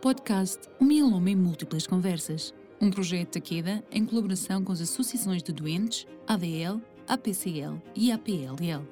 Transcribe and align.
Podcast 0.00 0.68
O 0.78 0.84
Mieloma 0.84 1.30
em 1.30 1.34
Múltiplas 1.34 1.86
Conversas, 1.86 2.54
um 2.80 2.90
projeto 2.90 3.34
da 3.34 3.40
Queda 3.40 3.82
em 3.90 4.04
colaboração 4.04 4.62
com 4.62 4.70
as 4.70 4.80
associações 4.80 5.42
de 5.42 5.52
doentes, 5.52 6.06
ADL, 6.26 6.80
APCL 7.08 7.80
e 7.94 8.12
APLL. 8.12 8.86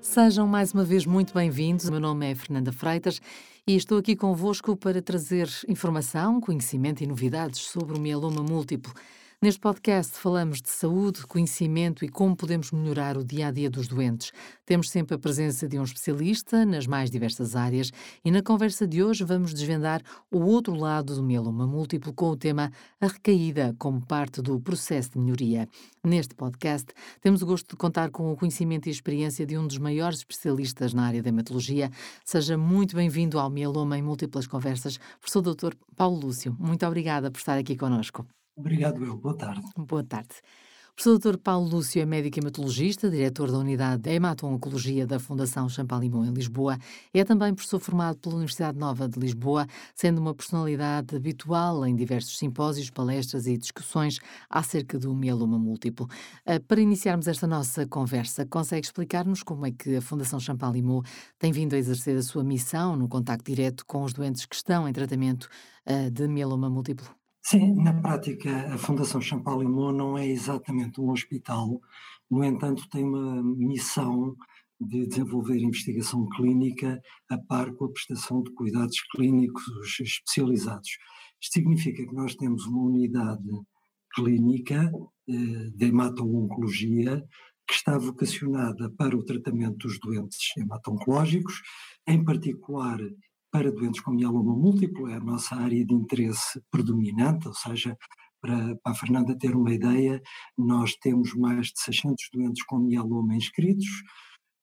Sejam 0.00 0.46
mais 0.48 0.72
uma 0.72 0.84
vez 0.84 1.06
muito 1.06 1.32
bem-vindos. 1.32 1.86
O 1.86 1.92
meu 1.92 2.00
nome 2.00 2.30
é 2.30 2.34
Fernanda 2.34 2.72
Freitas 2.72 3.20
e 3.66 3.76
estou 3.76 3.98
aqui 3.98 4.16
convosco 4.16 4.76
para 4.76 5.00
trazer 5.00 5.48
informação, 5.68 6.40
conhecimento 6.40 7.02
e 7.02 7.06
novidades 7.06 7.60
sobre 7.60 7.96
o 7.96 8.00
mieloma 8.00 8.42
múltiplo. 8.42 8.92
Neste 9.42 9.60
podcast 9.60 10.14
falamos 10.14 10.62
de 10.62 10.70
saúde, 10.70 11.26
conhecimento 11.26 12.02
e 12.02 12.08
como 12.08 12.34
podemos 12.34 12.72
melhorar 12.72 13.18
o 13.18 13.24
dia 13.24 13.48
a 13.48 13.50
dia 13.50 13.68
dos 13.68 13.86
doentes. 13.86 14.32
Temos 14.64 14.88
sempre 14.88 15.14
a 15.14 15.18
presença 15.18 15.68
de 15.68 15.78
um 15.78 15.82
especialista 15.82 16.64
nas 16.64 16.86
mais 16.86 17.10
diversas 17.10 17.54
áreas 17.54 17.92
e 18.24 18.30
na 18.30 18.42
conversa 18.42 18.86
de 18.86 19.04
hoje 19.04 19.24
vamos 19.24 19.52
desvendar 19.52 20.00
o 20.32 20.38
outro 20.38 20.74
lado 20.74 21.14
do 21.14 21.22
mieloma 21.22 21.66
múltiplo 21.66 22.14
com 22.14 22.30
o 22.30 22.36
tema 22.36 22.72
a 22.98 23.06
recaída 23.08 23.76
como 23.78 24.00
parte 24.06 24.40
do 24.40 24.58
processo 24.58 25.10
de 25.10 25.18
melhoria. 25.18 25.68
Neste 26.02 26.34
podcast 26.34 26.86
temos 27.20 27.42
o 27.42 27.46
gosto 27.46 27.68
de 27.68 27.76
contar 27.76 28.10
com 28.10 28.32
o 28.32 28.36
conhecimento 28.38 28.86
e 28.86 28.90
experiência 28.90 29.44
de 29.44 29.58
um 29.58 29.66
dos 29.66 29.76
maiores 29.76 30.20
especialistas 30.20 30.94
na 30.94 31.06
área 31.06 31.22
da 31.22 31.28
hematologia. 31.28 31.90
Seja 32.24 32.56
muito 32.56 32.96
bem-vindo 32.96 33.38
ao 33.38 33.50
Mieloma 33.50 33.98
em 33.98 34.02
Múltiplas 34.02 34.46
Conversas, 34.46 34.98
professor 35.20 35.42
Dr. 35.42 35.74
Paulo 35.94 36.18
Lúcio. 36.18 36.56
Muito 36.58 36.86
obrigada 36.86 37.30
por 37.30 37.36
estar 37.36 37.58
aqui 37.58 37.76
conosco. 37.76 38.26
Obrigado, 38.56 39.04
eu. 39.04 39.16
Boa 39.16 39.36
tarde. 39.36 39.62
Boa 39.76 40.02
tarde. 40.02 40.34
O 40.92 40.96
professor 40.96 41.18
Dr. 41.18 41.38
Paulo 41.38 41.68
Lúcio 41.68 42.00
é 42.00 42.06
médico 42.06 42.38
hematologista, 42.38 43.10
diretor 43.10 43.52
da 43.52 43.58
Unidade 43.58 44.00
de 44.00 44.10
Hemato-Oncologia 44.14 45.06
da 45.06 45.18
Fundação 45.18 45.68
Champalimau 45.68 46.24
em 46.24 46.32
Lisboa. 46.32 46.78
É 47.12 47.22
também 47.22 47.52
professor 47.54 47.78
formado 47.78 48.16
pela 48.16 48.36
Universidade 48.36 48.78
Nova 48.78 49.06
de 49.06 49.20
Lisboa, 49.20 49.66
sendo 49.94 50.22
uma 50.22 50.34
personalidade 50.34 51.14
habitual 51.14 51.84
em 51.84 51.94
diversos 51.94 52.38
simpósios, 52.38 52.88
palestras 52.88 53.46
e 53.46 53.58
discussões 53.58 54.20
acerca 54.48 54.98
do 54.98 55.14
mieloma 55.14 55.58
múltiplo. 55.58 56.08
Ah, 56.46 56.58
para 56.66 56.80
iniciarmos 56.80 57.28
esta 57.28 57.46
nossa 57.46 57.86
conversa, 57.86 58.46
consegue 58.46 58.86
explicar-nos 58.86 59.42
como 59.42 59.66
é 59.66 59.72
que 59.72 59.96
a 59.96 60.00
Fundação 60.00 60.40
Champalimau 60.40 61.02
tem 61.38 61.52
vindo 61.52 61.74
a 61.74 61.78
exercer 61.78 62.16
a 62.16 62.22
sua 62.22 62.42
missão 62.42 62.96
no 62.96 63.06
contacto 63.06 63.44
direto 63.44 63.84
com 63.84 64.02
os 64.02 64.14
doentes 64.14 64.46
que 64.46 64.56
estão 64.56 64.88
em 64.88 64.94
tratamento 64.94 65.46
ah, 65.84 66.08
de 66.10 66.26
mieloma 66.26 66.70
múltiplo? 66.70 67.25
Sim, 67.48 67.76
na 67.76 67.94
prática, 67.94 68.74
a 68.74 68.76
Fundação 68.76 69.20
Champalimau 69.20 69.92
não 69.92 70.18
é 70.18 70.26
exatamente 70.26 71.00
um 71.00 71.12
hospital, 71.12 71.80
no 72.28 72.42
entanto, 72.42 72.88
tem 72.90 73.04
uma 73.04 73.40
missão 73.40 74.34
de 74.80 75.06
desenvolver 75.06 75.56
investigação 75.56 76.28
clínica 76.30 77.00
a 77.30 77.38
par 77.38 77.72
com 77.74 77.84
a 77.84 77.92
prestação 77.92 78.42
de 78.42 78.52
cuidados 78.52 79.00
clínicos 79.12 79.62
especializados. 80.00 80.90
Isto 81.40 81.52
significa 81.52 82.04
que 82.04 82.14
nós 82.16 82.34
temos 82.34 82.66
uma 82.66 82.82
unidade 82.82 83.48
clínica 84.12 84.90
eh, 85.28 85.70
de 85.72 85.86
hemato-oncologia 85.86 87.24
que 87.64 87.74
está 87.74 87.96
vocacionada 87.96 88.90
para 88.98 89.16
o 89.16 89.24
tratamento 89.24 89.86
dos 89.86 90.00
doentes 90.00 90.50
hemato-oncológicos, 90.58 91.62
em 92.08 92.24
particular 92.24 92.98
para 93.50 93.70
doentes 93.70 94.00
com 94.00 94.12
mieloma 94.12 94.54
múltiplo, 94.54 95.08
é 95.08 95.14
a 95.14 95.20
nossa 95.20 95.54
área 95.56 95.84
de 95.84 95.94
interesse 95.94 96.60
predominante, 96.70 97.48
ou 97.48 97.54
seja, 97.54 97.96
para, 98.40 98.76
para 98.76 98.92
a 98.92 98.94
Fernanda 98.94 99.36
ter 99.38 99.54
uma 99.54 99.72
ideia, 99.72 100.20
nós 100.56 100.94
temos 100.96 101.34
mais 101.34 101.68
de 101.68 101.80
600 101.80 102.16
doentes 102.32 102.64
com 102.64 102.78
mieloma 102.78 103.34
inscritos. 103.34 103.86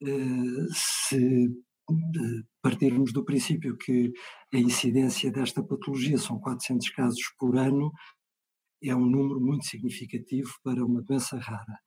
Eh, 0.02 0.67
se 0.73 1.45
eh, 1.48 2.42
partirmos 2.62 3.12
do 3.14 3.25
princípio 3.25 3.78
que 3.78 4.12
a 4.53 4.58
incidência 4.58 5.31
desta 5.31 5.64
patologia 5.64 6.18
são 6.18 6.40
400 6.40 6.90
casos 6.90 7.23
por 7.38 7.58
ano, 7.58 7.92
é 8.84 8.95
um 8.95 9.06
número 9.06 9.40
muito 9.40 9.66
significativo 9.66 10.52
para 10.64 10.86
uma 10.86 11.02
doença 11.02 11.38
rara. 11.38 11.79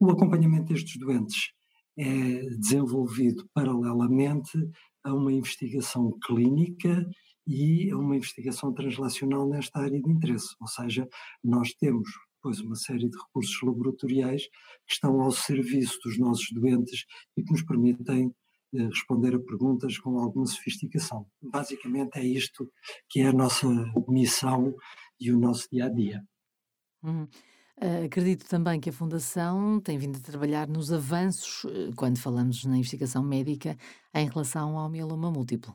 O 0.00 0.10
acompanhamento 0.10 0.72
destes 0.72 0.98
doentes 0.98 1.52
é 1.98 2.40
desenvolvido 2.58 3.48
paralelamente 3.54 4.58
a 5.06 5.14
uma 5.14 5.32
investigação 5.32 6.18
clínica 6.24 7.08
e 7.46 7.90
a 7.90 7.96
uma 7.96 8.16
investigação 8.16 8.74
translacional 8.74 9.48
nesta 9.48 9.78
área 9.78 10.00
de 10.00 10.10
interesse. 10.10 10.54
Ou 10.60 10.66
seja, 10.66 11.08
nós 11.42 11.72
temos 11.74 12.08
pois 12.42 12.60
uma 12.60 12.76
série 12.76 13.08
de 13.08 13.18
recursos 13.18 13.60
laboratoriais 13.60 14.42
que 14.86 14.92
estão 14.92 15.20
ao 15.20 15.32
serviço 15.32 15.98
dos 16.04 16.16
nossos 16.16 16.46
doentes 16.52 17.04
e 17.36 17.42
que 17.42 17.50
nos 17.50 17.62
permitem 17.62 18.32
eh, 18.72 18.86
responder 18.86 19.34
a 19.34 19.40
perguntas 19.40 19.98
com 19.98 20.16
alguma 20.18 20.46
sofisticação. 20.46 21.26
Basicamente 21.42 22.18
é 22.18 22.24
isto 22.24 22.70
que 23.08 23.18
é 23.20 23.26
a 23.26 23.32
nossa 23.32 23.66
missão 24.08 24.72
e 25.18 25.32
o 25.32 25.38
nosso 25.40 25.68
dia 25.72 25.86
a 25.86 25.88
dia. 25.88 26.24
Hum. 27.02 27.26
Uh, 27.78 28.06
acredito 28.06 28.48
também 28.48 28.80
que 28.80 28.88
a 28.88 28.92
Fundação 28.92 29.78
tem 29.80 29.98
vindo 29.98 30.16
a 30.16 30.20
trabalhar 30.20 30.66
nos 30.66 30.90
avanços, 30.90 31.64
uh, 31.64 31.92
quando 31.94 32.18
falamos 32.18 32.64
na 32.64 32.78
investigação 32.78 33.22
médica, 33.22 33.76
em 34.14 34.26
relação 34.28 34.78
ao 34.78 34.88
mieloma 34.88 35.30
múltiplo. 35.30 35.74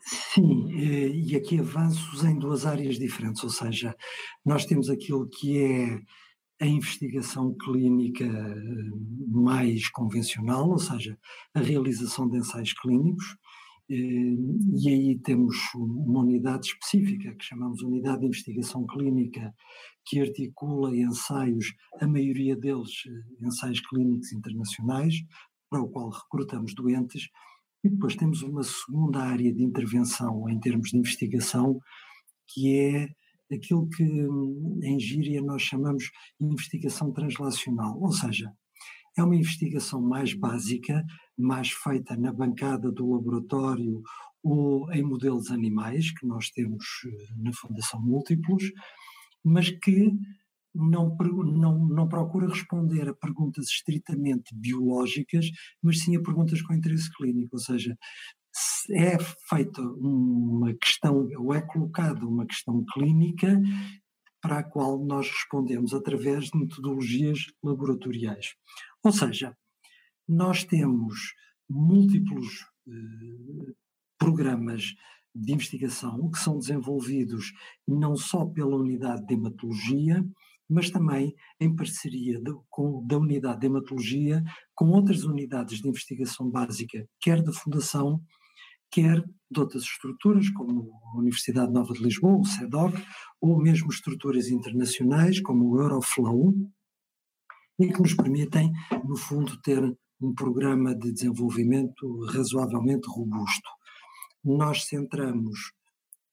Sim, 0.00 0.70
e 0.70 1.36
aqui 1.36 1.58
avanços 1.58 2.24
em 2.24 2.38
duas 2.38 2.64
áreas 2.64 2.96
diferentes, 2.96 3.42
ou 3.44 3.50
seja, 3.50 3.94
nós 4.44 4.64
temos 4.64 4.88
aquilo 4.88 5.28
que 5.28 5.58
é 5.58 6.00
a 6.60 6.66
investigação 6.66 7.54
clínica 7.54 8.24
mais 9.28 9.90
convencional, 9.90 10.70
ou 10.70 10.78
seja, 10.78 11.18
a 11.52 11.60
realização 11.60 12.28
de 12.28 12.38
ensaios 12.38 12.72
clínicos, 12.72 13.36
e 13.88 14.88
aí 14.88 15.18
temos 15.20 15.56
uma 15.74 16.20
unidade 16.20 16.66
específica 16.66 17.34
que 17.34 17.44
chamamos 17.44 17.82
Unidade 17.82 18.20
de 18.20 18.26
Investigação 18.26 18.84
Clínica, 18.86 19.54
que 20.04 20.20
articula 20.20 20.96
ensaios, 20.96 21.72
a 22.00 22.06
maioria 22.06 22.56
deles 22.56 22.90
eh, 23.06 23.46
ensaios 23.46 23.80
clínicos 23.80 24.32
internacionais, 24.32 25.14
para 25.70 25.82
o 25.82 25.88
qual 25.88 26.10
recrutamos 26.10 26.74
doentes, 26.74 27.28
e 27.84 27.88
depois 27.88 28.16
temos 28.16 28.42
uma 28.42 28.62
segunda 28.62 29.20
área 29.20 29.52
de 29.52 29.62
intervenção 29.62 30.48
em 30.48 30.58
termos 30.58 30.90
de 30.90 30.98
investigação, 30.98 31.78
que 32.48 32.72
é 32.72 33.08
aquilo 33.54 33.88
que 33.88 34.04
hum, 34.04 34.80
em 34.82 34.98
gíria 34.98 35.40
nós 35.42 35.62
chamamos 35.62 36.10
investigação 36.40 37.12
translacional, 37.12 38.00
ou 38.00 38.12
seja, 38.12 38.52
é 39.16 39.22
uma 39.22 39.36
investigação 39.36 40.00
mais 40.00 40.34
básica, 40.34 41.04
mais 41.36 41.70
feita 41.70 42.16
na 42.16 42.32
bancada 42.32 42.90
do 42.90 43.12
laboratório 43.12 44.02
ou 44.42 44.90
em 44.92 45.02
modelos 45.02 45.50
animais, 45.50 46.12
que 46.12 46.26
nós 46.26 46.50
temos 46.50 46.84
eh, 47.06 47.34
na 47.36 47.52
Fundação 47.52 48.00
Múltiplos, 48.00 48.64
mas 49.44 49.70
que 49.70 50.12
não, 50.74 51.16
não, 51.16 51.88
não 51.88 52.08
procura 52.08 52.48
responder 52.48 53.08
a 53.08 53.14
perguntas 53.14 53.66
estritamente 53.66 54.54
biológicas, 54.54 55.46
mas 55.82 56.00
sim 56.00 56.16
a 56.16 56.22
perguntas 56.22 56.62
com 56.62 56.74
interesse 56.74 57.10
clínico, 57.12 57.56
ou 57.56 57.60
seja, 57.60 57.96
é 58.90 59.18
feita 59.48 59.82
uma 59.82 60.72
questão, 60.74 61.28
ou 61.38 61.54
é 61.54 61.60
colocada 61.60 62.26
uma 62.26 62.46
questão 62.46 62.84
clínica 62.92 63.60
para 64.40 64.58
a 64.58 64.62
qual 64.62 65.04
nós 65.04 65.28
respondemos 65.28 65.92
através 65.92 66.46
de 66.46 66.58
metodologias 66.58 67.46
laboratoriais. 67.62 68.54
Ou 69.02 69.12
seja, 69.12 69.56
nós 70.28 70.64
temos 70.64 71.34
múltiplos 71.68 72.66
eh, 72.88 73.72
programas 74.18 74.94
de 75.34 75.52
investigação 75.52 76.30
que 76.30 76.38
são 76.38 76.58
desenvolvidos 76.58 77.52
não 77.86 78.16
só 78.16 78.46
pela 78.46 78.76
unidade 78.76 79.26
de 79.26 79.34
hematologia, 79.34 80.24
mas 80.68 80.90
também 80.90 81.34
em 81.60 81.74
parceria 81.74 82.40
de, 82.40 82.52
com, 82.70 83.06
da 83.06 83.18
unidade 83.18 83.60
de 83.60 83.66
hematologia 83.66 84.42
com 84.74 84.88
outras 84.88 85.24
unidades 85.24 85.80
de 85.80 85.88
investigação 85.88 86.50
básica, 86.50 87.06
quer 87.20 87.42
da 87.42 87.52
Fundação, 87.52 88.20
quer 88.90 89.22
de 89.50 89.60
outras 89.60 89.82
estruturas, 89.82 90.48
como 90.50 90.90
a 91.14 91.18
Universidade 91.18 91.72
Nova 91.72 91.92
de 91.92 92.02
Lisboa, 92.02 92.40
o 92.40 92.44
CEDOC, 92.44 92.96
ou 93.40 93.60
mesmo 93.60 93.90
estruturas 93.90 94.48
internacionais, 94.48 95.40
como 95.40 95.68
o 95.68 95.80
Euroflow, 95.80 96.54
e 97.78 97.92
que 97.92 98.00
nos 98.00 98.14
permitem, 98.14 98.72
no 99.04 99.16
fundo, 99.16 99.60
ter 99.60 99.96
um 100.20 100.34
programa 100.34 100.94
de 100.94 101.12
desenvolvimento 101.12 102.24
razoavelmente 102.26 103.08
robusto. 103.08 103.68
Nós 104.44 104.84
centramos 104.84 105.72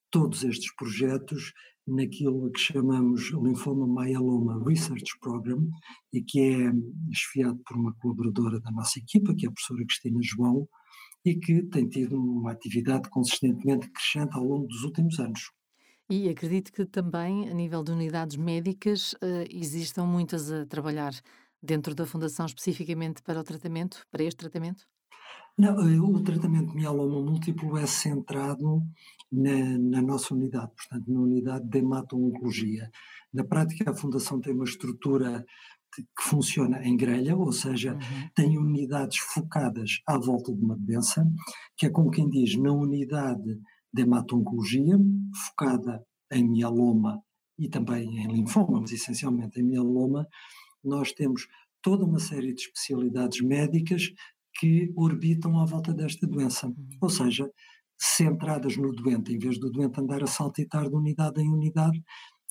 todos 0.10 0.44
estes 0.44 0.74
projetos 0.76 1.54
naquilo 1.86 2.50
que 2.52 2.60
chamamos 2.60 3.32
Linfoma 3.32 3.88
Myeloma 3.88 4.64
Research 4.66 5.18
Program 5.20 5.68
e 6.14 6.22
que 6.22 6.40
é 6.40 6.72
esfiado 7.12 7.60
por 7.66 7.78
uma 7.78 7.94
colaboradora 7.96 8.60
da 8.60 8.72
nossa 8.72 9.00
equipa, 9.00 9.34
que 9.36 9.46
é 9.46 9.50
a 9.50 9.52
professora 9.52 9.86
Cristina 9.86 10.20
João, 10.22 10.68
e 11.26 11.36
que 11.36 11.64
tem 11.64 11.88
tido 11.88 12.18
uma 12.18 12.52
atividade 12.52 13.10
consistentemente 13.10 13.90
crescente 13.90 14.36
ao 14.36 14.44
longo 14.44 14.68
dos 14.68 14.84
últimos 14.84 15.20
anos. 15.20 15.52
E 16.10 16.30
acredito 16.30 16.72
que 16.72 16.86
também, 16.86 17.50
a 17.50 17.54
nível 17.54 17.82
de 17.84 17.92
unidades 17.92 18.36
médicas, 18.36 19.14
uh, 19.14 19.48
existam 19.50 20.06
muitas 20.06 20.52
a 20.52 20.66
trabalhar 20.66 21.14
dentro 21.64 21.96
da 21.96 22.06
Fundação 22.06 22.46
especificamente 22.46 23.22
para 23.24 23.40
o 23.40 23.44
tratamento, 23.44 24.06
para 24.12 24.24
este 24.24 24.38
tratamento? 24.38 24.86
Não, 25.58 25.80
eh, 25.88 26.00
o 26.00 26.22
tratamento 26.22 26.72
de 26.72 26.76
mieloma 26.76 27.22
múltiplo 27.22 27.78
é 27.78 27.86
centrado 27.86 28.82
na, 29.32 29.78
na, 29.78 30.02
nossa 30.02 30.34
unidade, 30.34 30.72
portanto, 30.76 31.12
na 31.12 31.22
unidade 31.22 31.68
de 31.68 31.78
hematologia. 31.78 32.90
Na 33.32 33.44
prática, 33.44 33.92
a 33.92 33.96
Fundação 33.96 34.42
tem 34.42 34.54
uma 34.54 34.64
estrutura 34.64 35.46
que 35.96 36.24
funciona 36.24 36.84
em 36.84 36.98
grelha, 36.98 37.36
ou 37.36 37.52
seja, 37.52 37.94
uhum. 37.94 38.30
tem 38.36 38.58
unidades 38.58 39.20
focadas 39.20 40.02
à 40.08 40.18
volta 40.18 40.52
de 40.52 40.60
uma 40.60 40.76
doença, 40.76 41.24
que 41.78 41.86
é 41.86 41.90
como 41.90 42.10
quem 42.10 42.28
diz, 42.30 42.58
na 42.58 42.72
unidade 42.72 43.60
de 43.94 44.02
hematologia, 44.02 44.98
focada 45.46 46.04
em 46.32 46.50
mieloma 46.50 47.22
e 47.60 47.70
também 47.70 48.18
em 48.20 48.28
linfoma, 48.28 48.82
mas 48.82 48.92
essencialmente 48.92 49.60
em 49.60 49.64
mieloma, 49.64 50.28
nós 50.84 51.12
temos 51.12 51.48
toda 51.82 52.06
uma 52.06 52.20
série 52.20 52.54
de 52.54 52.62
especialidades 52.62 53.42
médicas 53.42 54.12
que 54.60 54.92
orbitam 54.96 55.60
à 55.60 55.66
volta 55.66 55.94
desta 55.94 56.28
doença. 56.28 56.68
Uhum. 56.68 56.90
Ou 57.02 57.10
seja, 57.10 57.50
centradas 57.98 58.78
no 58.78 58.92
doente, 58.92 59.34
em 59.34 59.40
vez 59.40 59.60
do 59.60 59.70
doente 59.70 60.00
andar 60.00 60.24
a 60.24 60.28
saltitar 60.28 60.90
de 60.90 60.96
unidade 60.96 61.42
em 61.42 61.52
unidade, 61.52 62.02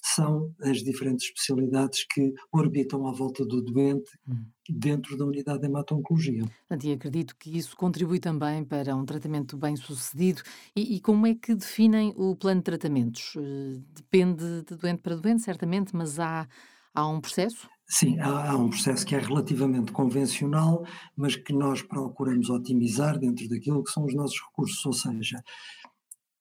são 0.04 0.52
as 0.60 0.78
diferentes 0.78 1.26
especialidades 1.26 2.04
que 2.04 2.34
orbitam 2.50 3.06
à 3.06 3.12
volta 3.12 3.46
do 3.46 3.62
doente 3.62 4.10
uhum. 4.26 4.44
dentro 4.68 5.16
da 5.16 5.24
unidade 5.24 5.60
de 5.60 5.66
hematologia. 5.66 6.42
E 6.82 6.92
acredito 6.92 7.36
que 7.38 7.56
isso 7.56 7.76
contribui 7.76 8.18
também 8.18 8.64
para 8.64 8.96
um 8.96 9.04
tratamento 9.04 9.56
bem 9.56 9.76
sucedido. 9.76 10.42
E, 10.74 10.96
e, 10.96 11.00
como 11.00 11.26
é 11.28 11.36
que 11.36 11.54
definem 11.54 12.12
o 12.16 12.34
plano 12.34 12.60
de 12.60 12.64
tratamentos? 12.64 13.34
Eh, 13.36 13.80
depende 13.94 14.62
de 14.62 14.76
doente 14.76 15.00
para 15.00 15.14
doente, 15.14 15.42
certamente, 15.42 15.94
mas 15.94 16.18
há, 16.18 16.48
há 16.92 17.08
um 17.08 17.20
processo? 17.20 17.68
Sim, 17.94 18.18
há, 18.20 18.52
há, 18.52 18.56
um 18.56 18.70
processo 18.70 19.04
que 19.04 19.14
é 19.14 19.18
relativamente 19.18 19.92
convencional, 19.92 20.82
mas 21.14 21.36
que 21.36 21.52
nós 21.52 21.82
procuramos 21.82 22.48
otimizar 22.48 23.18
dentro 23.18 23.46
daquilo 23.50 23.84
que 23.84 23.90
são 23.90 24.06
os 24.06 24.14
nossos 24.14 24.40
recursos, 24.40 24.82
ou 24.86 24.94
seja, 24.94 25.44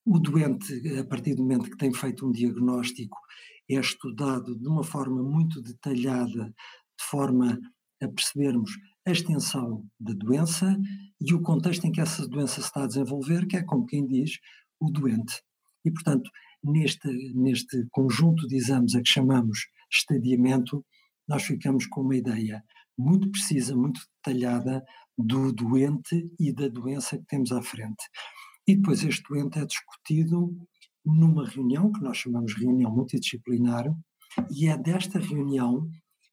o 0.05 0.17
doente, 0.17 0.97
a 0.97 1.03
partir 1.03 1.35
do 1.35 1.41
momento 1.41 1.69
que 1.69 1.75
tem 1.75 1.93
feito 1.93 2.25
um 2.25 2.31
diagnóstico, 2.31 3.17
é 3.69 3.75
estudado 3.75 4.57
de 4.57 4.65
uma 4.65 4.81
forma 4.81 5.21
muito 5.21 5.61
detalhada, 5.61 6.45
de 6.45 7.05
forma 7.09 7.59
a 8.01 8.07
percebermos 8.07 8.71
a 9.05 9.11
extensão 9.11 9.85
da 9.99 10.13
doença 10.13 10.79
e 11.19 11.33
o 11.33 11.41
contexto 11.41 11.85
em 11.85 11.91
que 11.91 11.99
essa 11.99 12.25
doença 12.29 12.61
se 12.61 12.67
está 12.67 12.85
a 12.85 12.87
desenvolver, 12.87 13.45
que 13.45 13.57
é 13.57 13.63
como 13.63 13.85
quem 13.85 14.07
diz, 14.07 14.39
o 14.79 14.89
doente. 14.89 15.43
E, 15.83 15.91
portanto, 15.91 16.31
neste, 16.63 17.09
neste 17.35 17.85
conjunto 17.91 18.47
de 18.47 18.55
exames 18.55 18.95
a 18.95 19.01
que 19.01 19.09
chamamos 19.09 19.67
estadiamento, 19.91 20.85
nós 21.31 21.43
ficamos 21.43 21.85
com 21.87 22.01
uma 22.01 22.17
ideia 22.17 22.61
muito 22.97 23.31
precisa, 23.31 23.73
muito 23.73 24.01
detalhada 24.17 24.83
do 25.17 25.53
doente 25.53 26.29
e 26.37 26.51
da 26.53 26.67
doença 26.67 27.17
que 27.17 27.25
temos 27.25 27.53
à 27.53 27.61
frente. 27.61 28.03
E 28.67 28.75
depois 28.75 29.01
este 29.01 29.23
doente 29.29 29.57
é 29.57 29.65
discutido 29.65 30.53
numa 31.05 31.47
reunião 31.47 31.89
que 31.89 32.01
nós 32.01 32.17
chamamos 32.17 32.53
de 32.53 32.65
reunião 32.65 32.93
multidisciplinar, 32.93 33.85
e 34.51 34.67
é 34.67 34.77
desta 34.77 35.19
reunião 35.19 35.89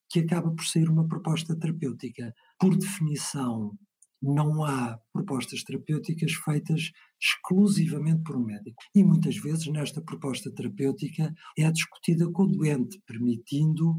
que 0.09 0.19
acaba 0.19 0.51
por 0.51 0.65
sair 0.65 0.89
uma 0.89 1.07
proposta 1.07 1.57
terapêutica. 1.57 2.33
Por 2.59 2.75
definição, 2.75 3.71
não 4.21 4.63
há 4.63 4.99
propostas 5.13 5.63
terapêuticas 5.63 6.33
feitas 6.33 6.91
exclusivamente 7.21 8.23
por 8.23 8.37
um 8.37 8.45
médico. 8.45 8.81
E 8.95 9.03
muitas 9.03 9.37
vezes 9.37 9.67
nesta 9.67 10.01
proposta 10.01 10.51
terapêutica 10.51 11.33
é 11.57 11.71
discutida 11.71 12.29
com 12.31 12.43
o 12.43 12.51
doente, 12.51 13.01
permitindo 13.05 13.95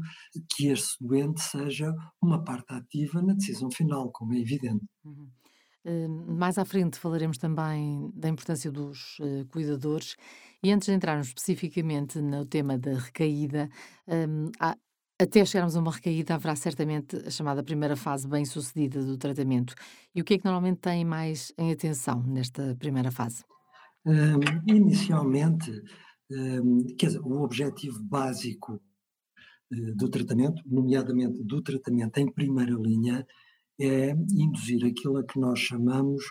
que 0.49 0.67
esse 0.67 0.95
doente 0.99 1.41
seja 1.41 1.93
uma 2.21 2.43
parte 2.43 2.73
ativa 2.73 3.21
na 3.21 3.33
decisão 3.33 3.69
final, 3.71 4.11
como 4.11 4.33
é 4.33 4.39
evidente. 4.39 4.85
Uhum. 5.03 5.29
Uh, 5.83 6.35
mais 6.35 6.59
à 6.59 6.65
frente 6.65 6.99
falaremos 6.99 7.39
também 7.39 8.11
da 8.13 8.29
importância 8.29 8.71
dos 8.71 9.17
uh, 9.19 9.45
cuidadores. 9.49 10.15
E 10.63 10.71
antes 10.71 10.87
de 10.87 10.93
entrarmos 10.93 11.27
especificamente 11.27 12.21
no 12.21 12.45
tema 12.45 12.77
da 12.77 12.93
recaída, 12.93 13.67
um, 14.07 14.51
há, 14.59 14.77
até 15.21 15.45
chegarmos 15.45 15.75
a 15.75 15.79
uma 15.79 15.91
recaída, 15.91 16.33
haverá 16.33 16.55
certamente 16.55 17.15
a 17.15 17.29
chamada 17.29 17.63
primeira 17.63 17.95
fase 17.95 18.27
bem 18.27 18.43
sucedida 18.43 19.03
do 19.05 19.17
tratamento. 19.17 19.75
E 20.15 20.21
o 20.21 20.23
que 20.23 20.33
é 20.33 20.37
que 20.39 20.45
normalmente 20.45 20.79
tem 20.79 21.05
mais 21.05 21.53
em 21.57 21.71
atenção 21.71 22.23
nesta 22.23 22.75
primeira 22.79 23.11
fase? 23.11 23.43
Um, 24.03 24.39
inicialmente, 24.67 25.71
um, 26.31 26.83
quer 26.97 27.07
dizer, 27.07 27.21
o 27.21 27.43
objetivo 27.43 28.03
básico 28.03 28.73
uh, 28.73 29.95
do 29.95 30.09
tratamento, 30.09 30.63
nomeadamente 30.65 31.43
do 31.43 31.61
tratamento 31.61 32.17
em 32.17 32.31
primeira 32.31 32.73
linha, 32.73 33.25
é 33.79 34.11
induzir 34.11 34.83
aquilo 34.85 35.17
a 35.17 35.23
que 35.23 35.39
nós 35.39 35.59
chamamos 35.59 36.23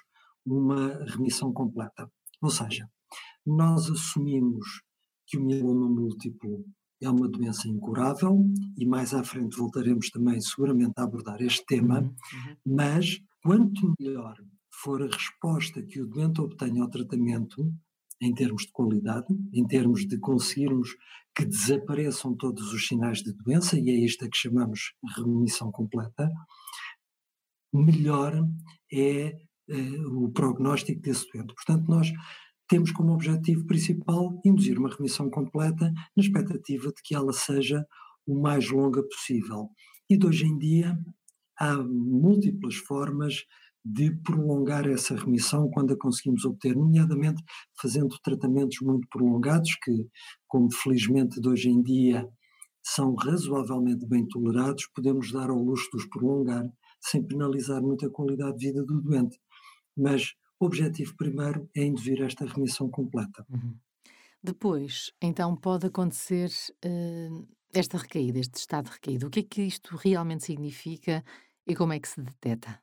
uma 0.45 1.05
remissão 1.05 1.53
completa. 1.53 2.11
Ou 2.43 2.51
seja, 2.51 2.89
nós 3.47 3.89
assumimos 3.89 4.83
que 5.27 5.39
o 5.39 5.45
mieloma 5.45 5.89
múltiplo 5.89 6.65
é 7.03 7.09
uma 7.09 7.29
doença 7.29 7.69
incurável 7.69 8.45
e 8.77 8.87
mais 8.87 9.15
à 9.15 9.25
frente 9.25 9.57
voltaremos 9.57 10.11
também 10.11 10.41
seguramente 10.41 10.93
a 10.97 11.05
abordar 11.05 11.41
este 11.41 11.65
tema, 11.65 12.01
uhum, 12.01 12.07
uhum. 12.07 12.57
mas 12.67 13.19
quanto 13.43 13.95
melhor 13.99 14.37
for 14.83 15.03
a 15.03 15.07
resposta 15.07 15.83
que 15.83 16.01
o 16.01 16.07
doente 16.07 16.41
obtenha 16.41 16.83
ao 16.83 16.91
tratamento, 16.91 17.73
em 18.21 18.35
termos 18.35 18.65
de 18.65 18.73
qualidade, 18.73 19.27
em 19.53 19.67
termos 19.67 20.07
de 20.07 20.19
conseguirmos 20.19 20.91
que 21.35 21.45
desapareçam 21.45 22.35
todos 22.37 22.73
os 22.73 22.87
sinais 22.87 23.19
de 23.23 23.33
doença, 23.33 23.79
e 23.79 23.89
é 23.89 23.95
isto 23.95 24.25
a 24.25 24.29
que 24.29 24.37
chamamos 24.37 24.93
remissão 25.17 25.71
completa, 25.71 26.31
melhor 27.73 28.35
é 28.93 29.37
uh, 29.71 30.25
o 30.25 30.31
prognóstico 30.33 31.01
desse 31.01 31.27
doente. 31.33 31.55
Portanto, 31.55 31.89
nós 31.89 32.13
temos 32.71 32.93
como 32.93 33.13
objetivo 33.13 33.67
principal 33.67 34.41
induzir 34.45 34.79
uma 34.79 34.89
remissão 34.89 35.29
completa 35.29 35.93
na 36.17 36.23
expectativa 36.23 36.87
de 36.87 37.03
que 37.03 37.17
ela 37.17 37.33
seja 37.33 37.85
o 38.25 38.41
mais 38.41 38.71
longa 38.71 39.03
possível. 39.03 39.71
E 40.09 40.17
de 40.17 40.25
hoje 40.25 40.47
em 40.47 40.57
dia 40.57 40.97
há 41.59 41.77
múltiplas 41.77 42.77
formas 42.77 43.45
de 43.85 44.15
prolongar 44.23 44.89
essa 44.89 45.17
remissão 45.17 45.69
quando 45.69 45.95
a 45.95 45.99
conseguimos 45.99 46.45
obter, 46.45 46.77
nomeadamente 46.77 47.43
fazendo 47.81 48.17
tratamentos 48.23 48.79
muito 48.83 49.09
prolongados, 49.11 49.75
que, 49.83 50.07
como 50.47 50.73
felizmente 50.73 51.41
de 51.41 51.49
hoje 51.49 51.71
em 51.71 51.83
dia 51.83 52.25
são 52.85 53.17
razoavelmente 53.17 54.07
bem 54.07 54.29
tolerados, 54.29 54.87
podemos 54.95 55.33
dar 55.33 55.51
ao 55.51 55.59
luxo 55.59 55.91
de 55.91 55.97
os 55.97 56.09
prolongar 56.09 56.65
sem 57.01 57.27
penalizar 57.27 57.83
muito 57.83 58.07
a 58.07 58.11
qualidade 58.11 58.59
de 58.59 58.67
vida 58.69 58.85
do 58.85 59.03
doente. 59.03 59.41
Mas 59.97 60.35
o 60.61 60.67
objetivo 60.67 61.17
primeiro 61.17 61.69
é 61.75 61.83
induzir 61.83 62.23
esta 62.23 62.45
remissão 62.45 62.89
completa. 62.89 63.45
Uhum. 63.49 63.75
Depois, 64.43 65.13
então, 65.21 65.57
pode 65.57 65.87
acontecer 65.87 66.51
uh, 66.85 67.49
esta 67.73 67.97
recaída, 67.97 68.39
este 68.39 68.57
estado 68.57 68.87
de 68.87 68.93
recaída. 68.93 69.27
O 69.27 69.31
que 69.31 69.41
é 69.41 69.43
que 69.43 69.63
isto 69.63 69.97
realmente 69.97 70.45
significa 70.45 71.25
e 71.67 71.75
como 71.75 71.95
é 71.95 71.99
que 71.99 72.09
se 72.09 72.21
detecta? 72.21 72.81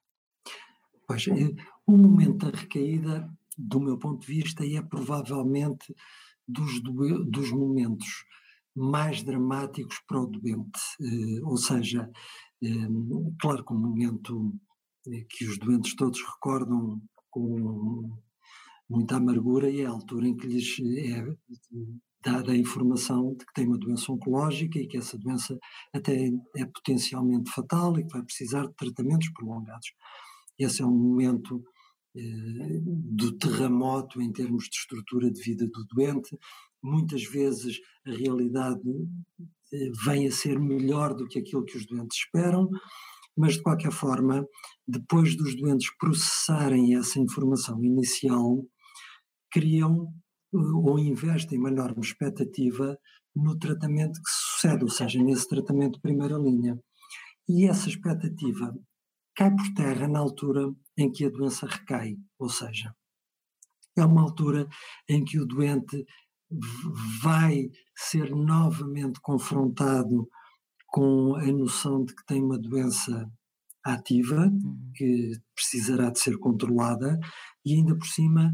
Pois, 1.08 1.28
eh, 1.28 1.56
o 1.86 1.96
momento 1.96 2.50
da 2.50 2.58
recaída, 2.58 3.32
do 3.58 3.80
meu 3.80 3.98
ponto 3.98 4.26
de 4.26 4.28
vista, 4.28 4.66
é 4.66 4.82
provavelmente 4.82 5.96
dos, 6.48 6.82
dos 6.82 7.52
momentos 7.52 8.08
mais 8.76 9.24
dramáticos 9.24 10.00
para 10.08 10.22
o 10.22 10.28
doente. 10.28 10.80
Uh, 11.00 11.48
ou 11.48 11.58
seja, 11.58 12.10
uh, 12.64 13.36
claro 13.40 13.64
que 13.64 13.74
um 13.74 13.80
momento 13.80 14.54
que 15.30 15.46
os 15.46 15.58
doentes 15.58 15.96
todos 15.96 16.22
recordam 16.22 17.02
com 17.38 18.18
muita 18.90 19.18
amargura 19.18 19.70
e 19.70 19.82
é 19.82 19.86
a 19.86 19.92
altura 19.92 20.28
em 20.28 20.36
que 20.36 20.48
lhes 20.48 20.80
é 20.98 21.24
dada 22.24 22.52
a 22.52 22.58
informação 22.58 23.36
de 23.36 23.46
que 23.46 23.54
tem 23.54 23.68
uma 23.68 23.78
doença 23.78 24.12
oncológica 24.12 24.80
e 24.80 24.88
que 24.88 24.98
essa 24.98 25.18
doença 25.18 25.58
até 25.94 26.30
é 26.56 26.66
potencialmente 26.66 27.52
fatal 27.52 27.98
e 27.98 28.04
que 28.04 28.12
vai 28.12 28.24
precisar 28.24 28.66
de 28.66 28.74
tratamentos 28.74 29.30
prolongados. 29.30 29.94
Esse 30.58 30.82
é 30.82 30.86
um 30.86 30.98
momento 30.98 31.64
eh, 32.16 32.82
do 32.84 33.38
terremoto 33.38 34.20
em 34.22 34.32
termos 34.32 34.64
de 34.64 34.76
estrutura 34.76 35.32
de 35.32 35.40
vida 35.42 35.68
do 35.68 35.86
doente. 35.86 36.36
Muitas 36.82 37.24
vezes 37.24 37.80
a 38.06 38.12
realidade 38.12 38.82
eh, 39.72 39.92
vem 40.06 40.28
a 40.28 40.32
ser 40.32 40.60
melhor 40.60 41.14
do 41.14 41.28
que 41.28 41.38
aquilo 41.40 41.64
que 41.64 41.78
os 41.78 41.86
doentes 41.86 42.18
esperam, 42.18 42.68
mas 43.38 43.54
de 43.54 43.62
qualquer 43.62 43.92
forma, 43.92 44.46
depois 44.88 45.38
dos 45.38 45.56
doentes 45.56 45.90
processarem 45.98 46.96
essa 46.96 47.20
informação 47.20 47.84
inicial, 47.84 48.66
criam 49.52 50.08
eh, 50.54 50.58
ou 50.58 50.98
investem 50.98 51.60
uma 51.60 51.70
enorme 51.70 52.02
expectativa 52.02 52.98
no 53.36 53.58
tratamento 53.58 54.20
que 54.22 54.30
sucede, 54.30 54.84
ou 54.84 54.90
seja, 54.90 55.22
nesse 55.22 55.48
tratamento 55.48 55.96
de 55.96 56.02
primeira 56.02 56.38
linha. 56.38 56.80
E 57.48 57.66
essa 57.68 57.88
expectativa 57.88 58.74
cai 59.36 59.52
por 59.56 59.74
terra 59.76 60.08
na 60.08 60.20
altura 60.20 60.74
em 60.98 61.12
que 61.12 61.26
a 61.26 61.30
doença 61.30 61.68
recai, 61.68 62.18
ou 62.40 62.50
seja, 62.50 62.92
é 63.96 64.04
uma 64.04 64.22
altura 64.24 64.68
em 65.08 65.24
que 65.24 65.40
o 65.40 65.46
doente 65.46 66.06
vai 67.22 67.70
ser 67.96 68.32
novamente 68.32 69.20
confrontado 69.22 70.28
com 70.88 71.36
a 71.36 71.46
noção 71.48 72.04
de 72.04 72.16
que 72.16 72.26
tem 72.26 72.42
uma 72.42 72.58
doença 72.58 73.32
ativa, 73.84 74.48
uhum. 74.48 74.92
que 74.96 75.32
precisará 75.56 76.10
de 76.10 76.20
ser 76.20 76.38
controlada, 76.38 77.20
e 77.66 77.76
ainda 77.76 77.96
por 77.96 78.08
cima 78.08 78.54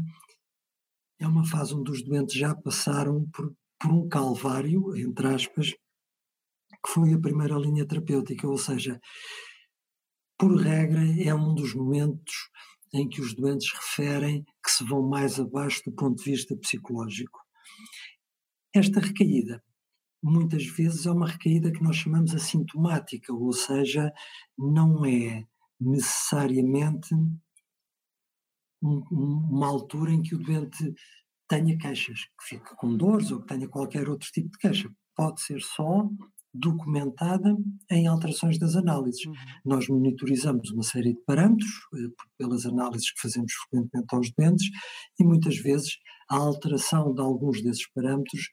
é 1.18 1.26
uma 1.26 1.44
fase 1.44 1.74
onde 1.74 1.90
os 1.90 2.02
doentes 2.02 2.36
já 2.36 2.54
passaram 2.54 3.28
por, 3.32 3.54
por 3.80 3.92
um 3.92 4.08
calvário, 4.08 4.96
entre 4.96 5.26
aspas, 5.28 5.70
que 5.70 6.90
foi 6.92 7.14
a 7.14 7.20
primeira 7.20 7.56
linha 7.56 7.86
terapêutica, 7.86 8.46
ou 8.46 8.58
seja, 8.58 9.00
por 10.38 10.56
regra, 10.56 11.00
é 11.20 11.34
um 11.34 11.54
dos 11.54 11.74
momentos 11.74 12.50
em 12.92 13.08
que 13.08 13.20
os 13.20 13.34
doentes 13.34 13.72
referem 13.72 14.44
que 14.62 14.70
se 14.70 14.84
vão 14.84 15.02
mais 15.02 15.40
abaixo 15.40 15.82
do 15.84 15.92
ponto 15.92 16.22
de 16.22 16.30
vista 16.30 16.56
psicológico. 16.56 17.40
Esta 18.74 19.00
recaída, 19.00 19.62
muitas 20.24 20.64
vezes, 20.66 21.06
é 21.06 21.10
uma 21.10 21.28
recaída 21.28 21.70
que 21.70 21.82
nós 21.82 21.96
chamamos 21.96 22.34
assintomática, 22.34 23.32
ou 23.32 23.52
seja, 23.52 24.12
não 24.58 25.04
é 25.04 25.46
necessariamente 25.80 27.14
uma 28.82 29.66
altura 29.66 30.12
em 30.12 30.22
que 30.22 30.34
o 30.34 30.38
doente 30.38 30.94
tenha 31.48 31.76
queixas, 31.78 32.20
que 32.20 32.56
fique 32.56 32.76
com 32.76 32.96
dores 32.96 33.30
ou 33.30 33.40
que 33.40 33.48
tenha 33.48 33.68
qualquer 33.68 34.08
outro 34.08 34.28
tipo 34.30 34.50
de 34.50 34.58
queixa. 34.58 34.90
Pode 35.16 35.40
ser 35.42 35.60
só 35.60 36.08
documentada 36.52 37.56
em 37.90 38.06
alterações 38.06 38.58
das 38.58 38.76
análises. 38.76 39.26
Uhum. 39.26 39.34
Nós 39.64 39.88
monitorizamos 39.88 40.70
uma 40.70 40.84
série 40.84 41.14
de 41.14 41.20
parâmetros, 41.26 41.72
eh, 41.94 42.12
pelas 42.38 42.64
análises 42.64 43.10
que 43.10 43.20
fazemos 43.20 43.52
frequentemente 43.52 44.14
aos 44.14 44.30
doentes, 44.32 44.70
e 45.18 45.24
muitas 45.24 45.56
vezes 45.56 45.98
a 46.30 46.36
alteração 46.36 47.12
de 47.12 47.20
alguns 47.20 47.60
desses 47.60 47.90
parâmetros 47.92 48.50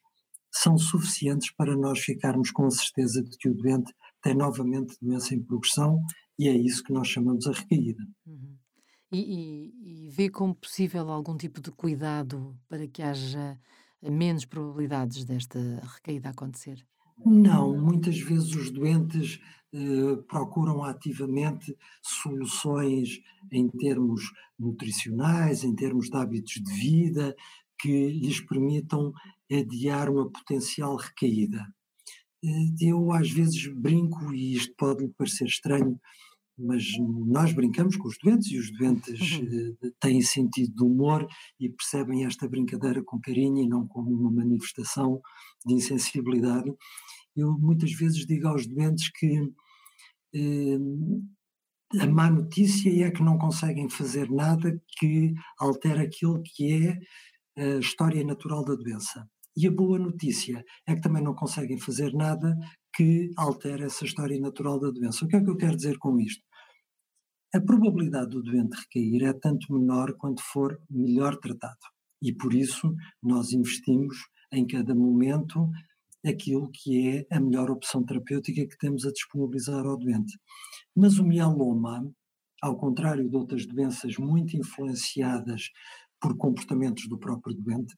são 0.51 0.77
suficientes 0.77 1.51
para 1.51 1.75
nós 1.75 1.99
ficarmos 1.99 2.51
com 2.51 2.65
a 2.65 2.71
certeza 2.71 3.23
de 3.23 3.37
que 3.37 3.49
o 3.49 3.53
doente 3.53 3.93
tem 4.21 4.35
novamente 4.35 4.97
doença 5.01 5.33
em 5.33 5.41
progressão, 5.41 6.03
e 6.37 6.47
é 6.47 6.55
isso 6.55 6.83
que 6.83 6.93
nós 6.93 7.07
chamamos 7.07 7.47
a 7.47 7.51
recaída. 7.51 8.03
Uhum. 8.25 8.55
E, 9.11 9.19
e, 9.19 10.05
e 10.05 10.09
vê 10.09 10.29
como 10.29 10.55
possível 10.55 11.09
algum 11.09 11.37
tipo 11.37 11.61
de 11.61 11.71
cuidado 11.71 12.57
para 12.69 12.87
que 12.87 13.01
haja 13.01 13.59
menos 14.01 14.45
probabilidades 14.45 15.25
desta 15.25 15.59
recaída 15.95 16.29
acontecer? 16.29 16.85
Não, 17.25 17.77
muitas 17.77 18.17
vezes 18.19 18.55
os 18.55 18.71
doentes 18.71 19.39
eh, 19.73 20.15
procuram 20.27 20.83
ativamente 20.83 21.77
soluções 22.01 23.19
em 23.51 23.69
termos 23.69 24.21
nutricionais, 24.57 25.63
em 25.63 25.75
termos 25.75 26.09
de 26.09 26.17
hábitos 26.17 26.53
de 26.53 26.73
vida, 26.73 27.35
que 27.79 28.09
lhes 28.09 28.41
permitam 28.41 29.13
adiar 29.51 30.09
uma 30.09 30.29
potencial 30.31 30.95
recaída. 30.95 31.65
Eh, 32.43 32.87
eu 32.89 33.11
às 33.11 33.29
vezes 33.29 33.67
brinco, 33.75 34.33
e 34.33 34.53
isto 34.55 34.73
pode 34.77 35.05
lhe 35.05 35.13
parecer 35.17 35.45
estranho, 35.45 35.99
mas 36.57 36.83
nós 37.27 37.53
brincamos 37.53 37.95
com 37.95 38.07
os 38.07 38.17
doentes 38.23 38.51
e 38.51 38.57
os 38.57 38.71
doentes 38.77 39.39
uhum. 39.39 39.75
Eh, 39.83 39.91
têm 39.99 40.21
sentido 40.21 40.73
de 40.75 40.83
humor 40.83 41.27
e 41.59 41.69
percebem 41.69 42.25
esta 42.25 42.47
brincadeira 42.47 43.03
com 43.03 43.19
carinho 43.19 43.63
e 43.63 43.67
não 43.67 43.87
como 43.87 44.11
uma 44.11 44.31
manifestação 44.31 45.21
de 45.65 45.73
insensibilidade. 45.73 46.71
Eu 47.35 47.57
muitas 47.59 47.91
vezes 47.93 48.25
digo 48.25 48.47
aos 48.47 48.67
doentes 48.67 49.09
que 49.11 49.51
eh, 50.35 50.77
a 51.99 52.07
má 52.07 52.29
notícia 52.29 53.05
é 53.05 53.11
que 53.11 53.23
não 53.23 53.37
conseguem 53.37 53.89
fazer 53.89 54.29
nada 54.31 54.81
que 54.97 55.33
altere 55.59 56.01
aquilo 56.01 56.41
que 56.43 56.97
é 57.57 57.75
a 57.75 57.79
história 57.79 58.23
natural 58.23 58.63
da 58.63 58.75
doença. 58.75 59.27
E 59.55 59.67
a 59.67 59.71
boa 59.71 59.99
notícia 59.99 60.63
é 60.87 60.95
que 60.95 61.01
também 61.01 61.23
não 61.23 61.35
conseguem 61.35 61.77
fazer 61.77 62.13
nada 62.13 62.55
que 62.95 63.29
altere 63.37 63.83
essa 63.83 64.05
história 64.05 64.39
natural 64.39 64.79
da 64.79 64.89
doença. 64.89 65.25
O 65.25 65.27
que 65.27 65.35
é 65.35 65.43
que 65.43 65.49
eu 65.49 65.57
quero 65.57 65.75
dizer 65.75 65.97
com 65.97 66.19
isto? 66.19 66.43
A 67.53 67.59
probabilidade 67.59 68.29
do 68.29 68.41
doente 68.41 68.77
recair 68.77 69.23
é 69.23 69.33
tanto 69.33 69.73
menor 69.73 70.13
quanto 70.17 70.41
for 70.41 70.79
melhor 70.89 71.37
tratado. 71.37 71.79
E 72.21 72.33
por 72.33 72.53
isso 72.53 72.95
nós 73.21 73.51
investimos 73.51 74.15
em 74.53 74.65
cada 74.65 74.95
momento 74.95 75.69
aquilo 76.25 76.69
que 76.71 77.09
é 77.09 77.35
a 77.35 77.39
melhor 77.39 77.69
opção 77.69 78.05
terapêutica 78.05 78.67
que 78.67 78.77
temos 78.77 79.05
a 79.05 79.11
disponibilizar 79.11 79.85
ao 79.85 79.97
doente. 79.97 80.37
Mas 80.95 81.17
o 81.17 81.25
mieloma, 81.25 82.09
ao 82.61 82.77
contrário 82.77 83.27
de 83.27 83.35
outras 83.35 83.65
doenças 83.65 84.17
muito 84.17 84.55
influenciadas 84.55 85.69
por 86.21 86.37
comportamentos 86.37 87.07
do 87.09 87.17
próprio 87.17 87.55
doente, 87.55 87.95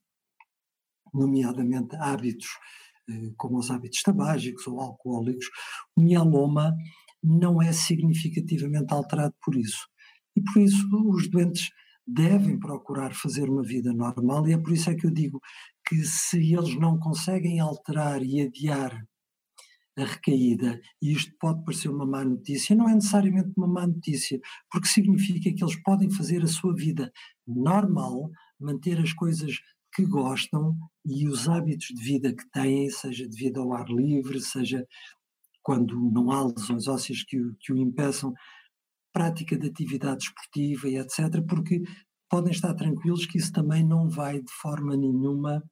nomeadamente 1.13 1.95
hábitos 1.97 2.47
eh, 3.09 3.31
como 3.37 3.57
os 3.57 3.69
hábitos 3.69 4.01
tabágicos 4.01 4.65
ou 4.67 4.79
alcoólicos, 4.79 5.47
o 5.95 6.01
mieloma 6.01 6.75
não 7.21 7.61
é 7.61 7.71
significativamente 7.73 8.93
alterado 8.93 9.33
por 9.43 9.55
isso. 9.55 9.87
E 10.35 10.41
por 10.41 10.61
isso 10.61 10.87
os 11.09 11.29
doentes 11.29 11.69
devem 12.07 12.59
procurar 12.59 13.13
fazer 13.13 13.49
uma 13.49 13.63
vida 13.63 13.93
normal, 13.93 14.47
e 14.47 14.53
é 14.53 14.57
por 14.57 14.73
isso 14.73 14.89
é 14.89 14.95
que 14.95 15.05
eu 15.05 15.11
digo 15.11 15.39
que 15.87 16.03
se 16.03 16.53
eles 16.53 16.77
não 16.77 16.99
conseguem 16.99 17.59
alterar 17.59 18.21
e 18.23 18.41
adiar 18.41 19.05
a 19.97 20.05
recaída, 20.05 20.79
e 21.01 21.11
isto 21.13 21.31
pode 21.39 21.63
parecer 21.63 21.89
uma 21.89 22.05
má 22.05 22.25
notícia, 22.25 22.75
não 22.75 22.89
é 22.89 22.95
necessariamente 22.95 23.51
uma 23.55 23.67
má 23.67 23.85
notícia, 23.85 24.39
porque 24.71 24.87
significa 24.87 25.53
que 25.53 25.63
eles 25.63 25.81
podem 25.83 26.09
fazer 26.09 26.43
a 26.43 26.47
sua 26.47 26.73
vida 26.75 27.11
normal, 27.45 28.31
manter 28.59 28.99
as 28.99 29.13
coisas 29.13 29.59
que 29.93 30.05
gostam 30.05 30.75
e 31.05 31.27
os 31.27 31.47
hábitos 31.47 31.87
de 31.87 32.03
vida 32.03 32.33
que 32.33 32.49
têm, 32.51 32.89
seja 32.89 33.27
de 33.27 33.37
vida 33.37 33.59
ao 33.59 33.73
ar 33.73 33.87
livre, 33.87 34.39
seja 34.41 34.85
quando 35.61 35.95
não 36.11 36.31
há 36.31 36.43
lesões 36.45 36.87
ósseas 36.87 37.23
que 37.23 37.39
o, 37.39 37.55
que 37.59 37.71
o 37.71 37.77
impeçam, 37.77 38.33
prática 39.13 39.57
de 39.57 39.67
atividade 39.67 40.23
esportiva 40.23 40.89
e 40.89 40.97
etc., 40.97 41.41
porque 41.47 41.81
podem 42.29 42.51
estar 42.51 42.73
tranquilos 42.73 43.25
que 43.25 43.37
isso 43.37 43.51
também 43.51 43.85
não 43.85 44.09
vai 44.09 44.41
de 44.41 44.51
forma 44.61 44.97
nenhuma 44.97 45.63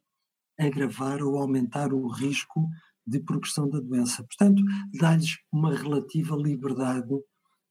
agravar 0.60 1.22
ou 1.24 1.38
aumentar 1.38 1.92
o 1.94 2.08
risco 2.08 2.68
de 3.06 3.20
progressão 3.20 3.68
da 3.68 3.80
doença. 3.80 4.24
Portanto, 4.24 4.64
dá-lhes 4.94 5.38
uma 5.52 5.76
relativa 5.76 6.36
liberdade 6.36 7.10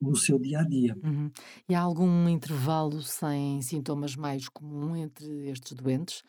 no 0.01 0.17
seu 0.17 0.39
dia 0.39 0.61
a 0.61 0.65
dia. 0.65 0.97
Uhum. 1.05 1.31
E 1.69 1.75
há 1.75 1.81
algum 1.81 2.29
intervalo 2.29 3.03
sem 3.03 3.61
sintomas 3.63 4.17
mais 4.17 4.49
comum 4.49 4.97
entre 4.97 5.49
estes 5.49 5.73
doentes? 5.73 6.23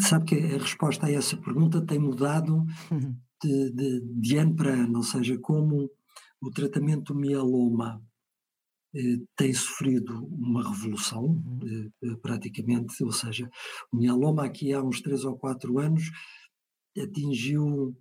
Sabe 0.00 0.24
que 0.24 0.34
a 0.34 0.58
resposta 0.58 1.06
a 1.06 1.12
essa 1.12 1.36
pergunta 1.36 1.84
tem 1.84 1.98
mudado 1.98 2.64
uhum 2.90 3.16
de, 3.42 3.70
de, 3.70 4.00
de 4.00 4.36
ano 4.36 4.54
para 4.56 4.70
ano, 4.70 4.98
ou 4.98 5.02
seja, 5.02 5.38
como 5.38 5.90
o 6.40 6.50
tratamento 6.50 7.12
do 7.12 7.20
mieloma 7.20 8.02
eh, 8.94 9.18
tem 9.36 9.52
sofrido 9.52 10.26
uma 10.26 10.68
revolução, 10.68 11.24
uhum. 11.24 11.90
eh, 12.02 12.16
praticamente, 12.22 13.02
ou 13.02 13.12
seja, 13.12 13.48
o 13.92 13.96
mieloma 13.96 14.44
aqui 14.44 14.72
há 14.72 14.82
uns 14.82 15.00
três 15.00 15.24
ou 15.24 15.36
quatro 15.36 15.78
anos 15.78 16.10
atingiu 17.00 17.96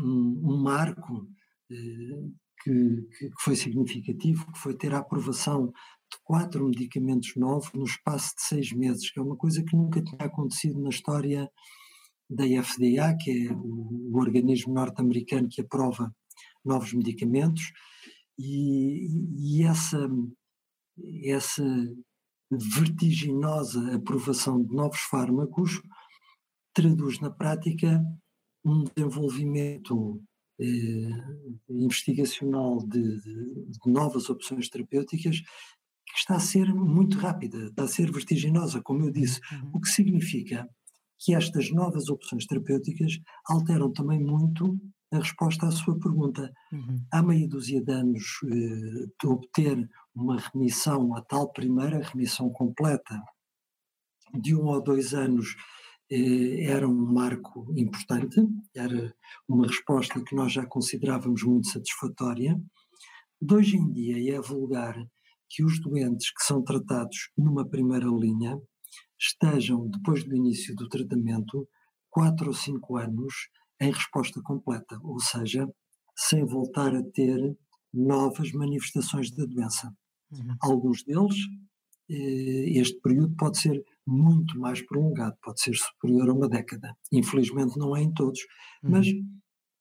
um, 0.00 0.40
um 0.44 0.62
marco 0.62 1.28
eh, 1.70 2.28
que, 2.62 3.02
que, 3.18 3.30
foi 3.40 3.56
significativo, 3.56 4.50
que 4.52 4.58
foi 4.58 4.74
ter 4.76 4.94
a 4.94 4.98
aprovação 4.98 5.72
quatro 6.22 6.66
medicamentos 6.66 7.34
novos 7.36 7.72
no 7.72 7.84
espaço 7.84 8.34
de 8.36 8.42
seis 8.42 8.72
meses, 8.72 9.10
que 9.10 9.18
é 9.18 9.22
uma 9.22 9.36
coisa 9.36 9.62
que 9.64 9.76
nunca 9.76 10.02
tinha 10.02 10.26
acontecido 10.26 10.80
na 10.80 10.90
história 10.90 11.50
da 12.28 12.44
FDA, 12.44 13.16
que 13.20 13.48
é 13.48 13.52
o, 13.52 14.12
o 14.12 14.18
organismo 14.18 14.72
norte-americano 14.72 15.48
que 15.48 15.60
aprova 15.60 16.14
novos 16.64 16.92
medicamentos, 16.92 17.72
e, 18.38 19.06
e 19.38 19.62
essa, 19.64 20.08
essa 21.24 21.64
vertiginosa 22.50 23.94
aprovação 23.94 24.62
de 24.62 24.74
novos 24.74 25.00
fármacos 25.00 25.80
traduz 26.72 27.20
na 27.20 27.30
prática 27.30 28.02
um 28.64 28.84
desenvolvimento 28.84 30.20
eh, 30.60 31.10
investigacional 31.68 32.78
de, 32.86 33.20
de, 33.20 33.64
de, 33.70 33.90
novas 33.90 34.30
opções 34.30 34.68
terapêuticas 34.68 35.42
está 36.14 36.36
a 36.36 36.40
ser 36.40 36.72
muito 36.72 37.18
rápida, 37.18 37.66
está 37.66 37.84
a 37.84 37.88
ser 37.88 38.10
vertiginosa, 38.10 38.80
como 38.82 39.04
eu 39.04 39.10
disse, 39.10 39.40
uhum. 39.52 39.70
o 39.74 39.80
que 39.80 39.88
significa 39.88 40.68
que 41.18 41.34
estas 41.34 41.70
novas 41.70 42.08
opções 42.08 42.46
terapêuticas 42.46 43.18
alteram 43.48 43.92
também 43.92 44.20
muito 44.20 44.78
a 45.12 45.18
resposta 45.18 45.66
à 45.66 45.70
sua 45.70 45.98
pergunta. 45.98 46.52
Uhum. 46.72 47.04
Há 47.10 47.22
meia 47.22 47.48
dúzia 47.48 47.82
de 47.82 47.92
anos 47.92 48.24
eh, 48.44 49.06
de 49.20 49.26
obter 49.26 49.88
uma 50.14 50.38
remissão, 50.38 51.14
a 51.16 51.22
tal 51.22 51.52
primeira 51.52 52.00
remissão 52.00 52.50
completa, 52.50 53.20
de 54.34 54.54
um 54.54 54.66
ou 54.66 54.82
dois 54.82 55.14
anos 55.14 55.54
eh, 56.10 56.64
era 56.64 56.88
um 56.88 57.12
marco 57.12 57.72
importante, 57.76 58.40
era 58.74 59.14
uma 59.48 59.66
resposta 59.66 60.22
que 60.22 60.34
nós 60.34 60.52
já 60.52 60.66
considerávamos 60.66 61.42
muito 61.44 61.68
satisfatória. 61.68 62.60
De 63.40 63.54
hoje 63.54 63.76
em 63.76 63.92
dia 63.92 64.36
é 64.36 64.40
vulgar 64.40 64.96
que 65.48 65.64
os 65.64 65.80
doentes 65.80 66.30
que 66.30 66.44
são 66.44 66.62
tratados 66.62 67.30
numa 67.36 67.68
primeira 67.68 68.06
linha 68.06 68.58
estejam, 69.18 69.88
depois 69.88 70.24
do 70.24 70.34
início 70.34 70.74
do 70.74 70.88
tratamento, 70.88 71.68
quatro 72.10 72.48
ou 72.48 72.52
cinco 72.52 72.96
anos 72.96 73.34
em 73.80 73.90
resposta 73.90 74.40
completa, 74.42 74.98
ou 75.02 75.18
seja, 75.18 75.68
sem 76.16 76.44
voltar 76.44 76.94
a 76.94 77.02
ter 77.02 77.56
novas 77.92 78.52
manifestações 78.52 79.30
da 79.30 79.44
doença. 79.44 79.94
Uhum. 80.30 80.56
Alguns 80.60 81.04
deles, 81.04 81.36
eh, 82.08 82.78
este 82.78 83.00
período 83.00 83.34
pode 83.36 83.58
ser 83.58 83.84
muito 84.06 84.58
mais 84.58 84.82
prolongado, 84.82 85.36
pode 85.42 85.60
ser 85.60 85.74
superior 85.74 86.28
a 86.28 86.34
uma 86.34 86.48
década. 86.48 86.96
Infelizmente 87.12 87.78
não 87.78 87.96
é 87.96 88.02
em 88.02 88.12
todos, 88.12 88.40
uhum. 88.82 88.90
mas 88.90 89.06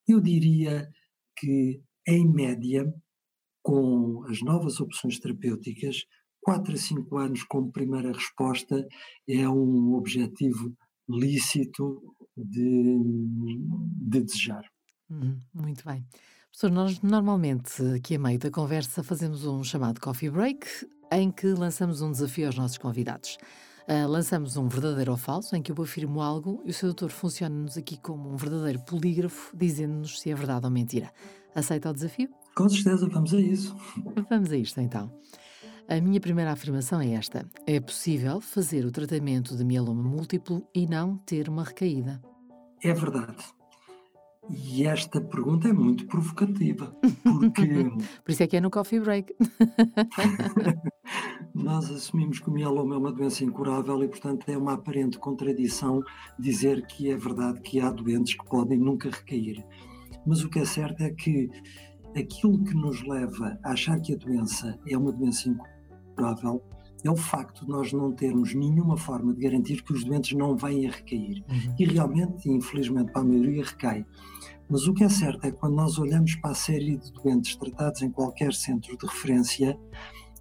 eu 0.07 0.19
diria 0.19 0.89
que, 1.37 1.81
em 2.07 2.27
média, 2.27 2.91
com 3.63 4.23
as 4.27 4.41
novas 4.41 4.79
opções 4.79 5.19
terapêuticas, 5.19 6.03
4 6.41 6.73
a 6.73 6.77
5 6.77 7.17
anos 7.17 7.43
como 7.43 7.71
primeira 7.71 8.11
resposta 8.11 8.85
é 9.27 9.47
um 9.49 9.93
objetivo 9.93 10.75
lícito 11.09 12.01
de, 12.35 12.99
de 14.01 14.21
desejar. 14.21 14.63
Uhum, 15.09 15.39
muito 15.53 15.85
bem. 15.85 16.05
Professor, 16.51 16.69
nós 16.69 17.01
normalmente 17.01 17.81
aqui 17.95 18.15
a 18.15 18.19
meio 18.19 18.37
da 18.37 18.51
conversa 18.51 19.01
fazemos 19.03 19.45
um 19.45 19.63
chamado 19.63 19.99
coffee 19.99 20.29
break 20.29 20.67
em 21.11 21.31
que 21.31 21.47
lançamos 21.47 22.01
um 22.01 22.11
desafio 22.11 22.47
aos 22.47 22.57
nossos 22.57 22.77
convidados. 22.77 23.37
Uh, 23.87 24.07
lançamos 24.07 24.55
um 24.55 24.67
verdadeiro 24.67 25.11
ou 25.11 25.17
falso, 25.17 25.55
em 25.55 25.61
que 25.61 25.71
eu 25.71 25.83
afirmo 25.83 26.21
algo 26.21 26.61
e 26.63 26.69
o 26.69 26.73
seu 26.73 26.87
doutor 26.89 27.09
funciona-nos 27.09 27.77
aqui 27.77 27.97
como 27.97 28.31
um 28.31 28.37
verdadeiro 28.37 28.79
polígrafo, 28.79 29.55
dizendo-nos 29.55 30.21
se 30.21 30.29
é 30.29 30.35
verdade 30.35 30.65
ou 30.65 30.71
mentira. 30.71 31.11
Aceita 31.53 31.89
o 31.89 31.93
desafio? 31.93 32.29
Com 32.55 32.69
certeza, 32.69 33.07
vamos 33.07 33.33
a 33.33 33.39
isso. 33.39 33.75
Vamos 34.29 34.51
a 34.51 34.57
isto 34.57 34.79
então. 34.79 35.11
A 35.87 35.99
minha 35.99 36.19
primeira 36.19 36.51
afirmação 36.51 37.01
é 37.01 37.13
esta: 37.13 37.49
é 37.65 37.79
possível 37.79 38.39
fazer 38.39 38.85
o 38.85 38.91
tratamento 38.91 39.57
de 39.57 39.65
mieloma 39.65 40.03
múltiplo 40.03 40.65
e 40.73 40.87
não 40.87 41.17
ter 41.17 41.49
uma 41.49 41.63
recaída? 41.63 42.21
É 42.81 42.93
verdade. 42.93 43.43
E 44.49 44.85
esta 44.85 45.21
pergunta 45.21 45.69
é 45.69 45.73
muito 45.73 46.05
provocativa, 46.05 46.95
porque. 47.23 47.63
Por 48.23 48.31
isso 48.31 48.43
é 48.43 48.47
que 48.47 48.57
é 48.57 48.61
no 48.61 48.69
coffee 48.69 48.99
break. 48.99 49.33
nós 51.53 51.89
assumimos 51.89 52.39
que 52.39 52.49
o 52.49 52.53
mieloma 52.53 52.95
é 52.95 52.97
uma 52.97 53.11
doença 53.11 53.43
incurável 53.43 54.03
e, 54.03 54.07
portanto, 54.07 54.49
é 54.49 54.57
uma 54.57 54.73
aparente 54.73 55.17
contradição 55.17 56.01
dizer 56.37 56.85
que 56.87 57.09
é 57.09 57.15
verdade 57.15 57.61
que 57.61 57.79
há 57.79 57.89
doentes 57.89 58.33
que 58.33 58.45
podem 58.45 58.77
nunca 58.77 59.09
recair. 59.09 59.65
Mas 60.25 60.43
o 60.43 60.49
que 60.49 60.59
é 60.59 60.65
certo 60.65 61.01
é 61.01 61.09
que 61.09 61.49
aquilo 62.15 62.63
que 62.63 62.73
nos 62.73 63.03
leva 63.03 63.57
a 63.63 63.71
achar 63.71 63.99
que 63.99 64.13
a 64.13 64.17
doença 64.17 64.79
é 64.87 64.97
uma 64.97 65.11
doença 65.11 65.49
incurável 65.49 66.63
é 67.03 67.11
o 67.11 67.17
facto 67.17 67.65
de 67.65 67.71
nós 67.71 67.91
não 67.91 68.13
termos 68.13 68.53
nenhuma 68.53 68.95
forma 68.95 69.33
de 69.33 69.41
garantir 69.41 69.83
que 69.83 69.91
os 69.91 70.05
doentes 70.05 70.37
não 70.37 70.55
venham 70.55 70.89
a 70.89 70.95
recair. 70.95 71.43
Uhum. 71.49 71.75
E 71.77 71.85
realmente, 71.85 72.49
infelizmente, 72.49 73.11
para 73.11 73.21
a 73.21 73.25
maioria 73.25 73.63
recai. 73.63 74.05
Mas 74.69 74.87
o 74.87 74.93
que 74.93 75.03
é 75.03 75.09
certo 75.09 75.45
é 75.45 75.51
que 75.51 75.57
quando 75.57 75.75
nós 75.75 75.99
olhamos 75.99 76.35
para 76.35 76.51
a 76.51 76.55
série 76.55 76.97
de 76.97 77.11
doentes 77.11 77.57
tratados 77.57 78.01
em 78.01 78.09
qualquer 78.09 78.53
centro 78.53 78.97
de 78.97 79.05
referência, 79.05 79.77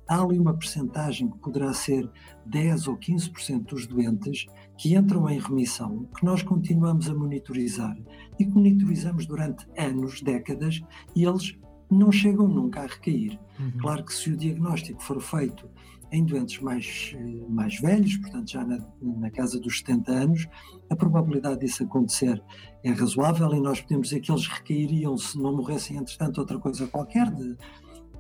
há 0.08 0.20
ali 0.20 0.38
uma 0.38 0.54
percentagem 0.54 1.30
que 1.30 1.38
poderá 1.38 1.72
ser 1.72 2.10
10 2.46 2.88
ou 2.88 2.96
15% 2.96 3.64
dos 3.64 3.86
doentes 3.86 4.46
que 4.76 4.96
entram 4.96 5.28
em 5.28 5.38
remissão, 5.38 6.08
que 6.16 6.24
nós 6.24 6.42
continuamos 6.42 7.08
a 7.08 7.14
monitorizar 7.14 7.96
e 8.38 8.44
que 8.44 8.50
monitorizamos 8.50 9.26
durante 9.26 9.66
anos, 9.78 10.20
décadas, 10.20 10.82
e 11.14 11.24
eles 11.24 11.56
não 11.90 12.10
chegam 12.10 12.48
nunca 12.48 12.80
a 12.80 12.86
recair. 12.86 13.38
Uhum. 13.58 13.72
Claro 13.80 14.04
que 14.04 14.14
se 14.14 14.30
o 14.30 14.36
diagnóstico 14.36 15.02
for 15.02 15.20
feito 15.20 15.68
em 16.10 16.24
doentes 16.24 16.60
mais, 16.60 17.16
mais 17.48 17.80
velhos, 17.80 18.16
portanto 18.18 18.50
já 18.50 18.64
na, 18.64 18.78
na, 19.00 19.30
casa 19.30 19.58
dos 19.58 19.78
70 19.78 20.12
anos, 20.12 20.48
a 20.90 20.94
probabilidade 20.94 21.60
disso 21.60 21.82
acontecer 21.84 22.42
é 22.84 22.90
razoável 22.90 23.54
e 23.54 23.60
nós 23.60 23.80
podemos 23.80 24.08
dizer 24.08 24.20
que 24.20 24.30
eles 24.30 24.46
recairiam 24.46 25.16
se 25.16 25.38
não 25.38 25.56
morressem 25.56 25.96
entretanto 25.96 26.38
outra 26.38 26.58
coisa 26.58 26.86
qualquer, 26.86 27.30
de, 27.30 27.56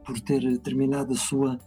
por 0.04 0.18
ter 0.20 0.58
terminado 0.58 1.12
a 1.12 1.16
sua 1.16 1.58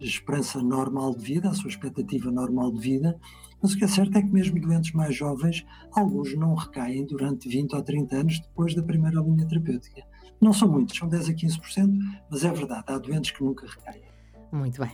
esperança 0.00 0.62
normal 0.62 1.14
de 1.14 1.24
vida, 1.24 1.50
a 1.50 1.54
sua 1.54 1.68
expectativa 1.68 2.30
normal 2.30 2.72
de 2.72 2.80
vida, 2.80 3.18
mas 3.62 3.72
o 3.72 3.78
que 3.78 3.84
é 3.84 3.88
certo 3.88 4.16
é 4.16 4.22
que 4.22 4.32
mesmo 4.32 4.58
doentes 4.60 4.92
mais 4.92 5.14
jovens, 5.14 5.64
alguns 5.92 6.34
não 6.34 6.54
recaem 6.54 7.04
durante 7.04 7.48
20 7.48 7.74
ou 7.74 7.82
30 7.82 8.16
anos 8.16 8.40
depois 8.40 8.74
da 8.74 8.82
primeira 8.82 9.20
linha 9.20 9.46
terapêutica. 9.46 10.02
Não 10.40 10.52
são 10.52 10.68
muitos, 10.68 10.96
são 10.96 11.06
10 11.06 11.28
a 11.28 11.32
15%, 11.32 11.98
mas 12.30 12.44
é 12.44 12.50
verdade, 12.50 12.84
há 12.86 12.98
doentes 12.98 13.30
que 13.30 13.44
nunca 13.44 13.66
recaem. 13.66 14.02
Muito 14.50 14.80
bem. 14.80 14.90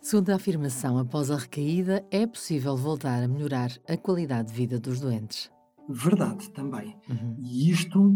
Segundo 0.00 0.30
a 0.30 0.36
afirmação, 0.36 0.98
após 0.98 1.30
a 1.30 1.36
recaída, 1.36 2.06
é 2.10 2.26
possível 2.26 2.76
voltar 2.76 3.22
a 3.22 3.28
melhorar 3.28 3.72
a 3.88 3.96
qualidade 3.96 4.48
de 4.48 4.54
vida 4.54 4.80
dos 4.80 5.00
doentes. 5.00 5.50
Verdade, 5.88 6.50
também. 6.50 6.96
Uhum. 7.08 7.36
E 7.38 7.70
isto, 7.70 8.14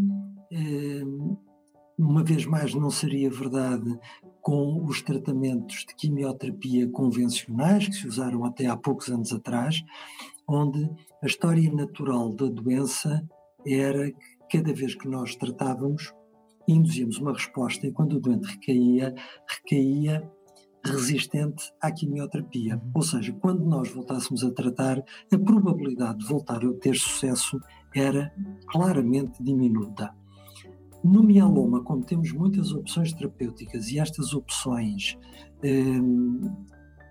eh, 0.53 1.03
uma 2.01 2.25
vez 2.25 2.47
mais, 2.47 2.75
não 2.75 2.91
seria 2.91 3.31
verdade 3.31 3.99
com 4.41 4.85
os 4.85 5.03
tratamentos 5.03 5.85
de 5.87 5.95
quimioterapia 5.95 6.89
convencionais 6.91 7.87
que 7.87 7.95
se 7.95 8.09
usaram 8.09 8.45
até 8.45 8.67
há 8.67 8.77
poucos 8.77 9.09
anos 9.09 9.33
atrás, 9.33 9.83
onde 10.49 10.91
a 11.23 11.27
história 11.27 11.71
natural 11.71 12.35
da 12.35 12.47
doença 12.47 13.23
era 13.67 14.11
que 14.11 14.59
cada 14.59 14.73
vez 14.73 14.95
que 14.95 15.07
nós 15.07 15.37
tratávamos, 15.37 16.13
induzíamos 16.67 17.19
uma 17.19 17.33
resposta 17.33 17.87
e 17.87 17.93
quando 17.93 18.15
o 18.15 18.21
doente 18.21 18.47
recaía, 18.47 19.15
recaía 19.47 20.29
resistente 20.85 21.71
à 21.81 21.93
quimioterapia. 21.93 22.77
Uhum. 22.77 22.91
Ou 22.95 23.03
seja, 23.03 23.33
quando 23.35 23.65
nós 23.65 23.91
voltássemos 23.91 24.43
a 24.43 24.51
tratar, 24.51 24.99
a 24.99 25.39
probabilidade 25.39 26.19
de 26.19 26.27
voltar 26.27 26.65
a 26.65 26.73
ter 26.75 26.97
sucesso 26.97 27.61
era 27.95 28.33
claramente 28.67 29.43
diminuta. 29.43 30.15
No 31.03 31.23
mieloma, 31.23 31.83
como 31.83 32.05
temos 32.05 32.31
muitas 32.33 32.73
opções 32.73 33.13
terapêuticas 33.13 33.89
e 33.89 33.99
estas 33.99 34.35
opções 34.35 35.19
um, 35.65 36.67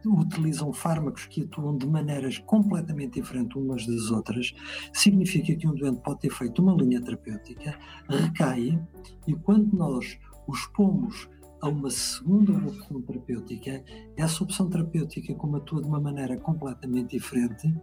utilizam 0.05 0.71
fármacos 0.71 1.25
que 1.25 1.43
atuam 1.43 1.77
de 1.77 1.87
maneiras 1.87 2.37
completamente 2.39 3.19
diferentes 3.19 3.55
umas 3.55 3.85
das 3.85 4.11
outras, 4.11 4.53
significa 4.93 5.55
que 5.55 5.67
um 5.67 5.73
doente 5.73 6.01
pode 6.01 6.19
ter 6.19 6.29
feito 6.29 6.61
uma 6.61 6.73
linha 6.73 7.01
terapêutica, 7.01 7.77
recai, 8.07 8.79
e 9.27 9.33
quando 9.33 9.75
nós 9.75 10.17
os 10.47 10.65
pomos 10.67 11.27
a 11.61 11.67
uma 11.67 11.89
segunda 11.89 12.53
opção 12.53 13.01
terapêutica, 13.01 13.83
essa 14.15 14.43
opção 14.43 14.69
terapêutica, 14.69 15.35
como 15.35 15.57
atua 15.57 15.81
de 15.81 15.87
uma 15.87 15.99
maneira 15.99 16.37
completamente 16.37 17.17
diferente, 17.17 17.73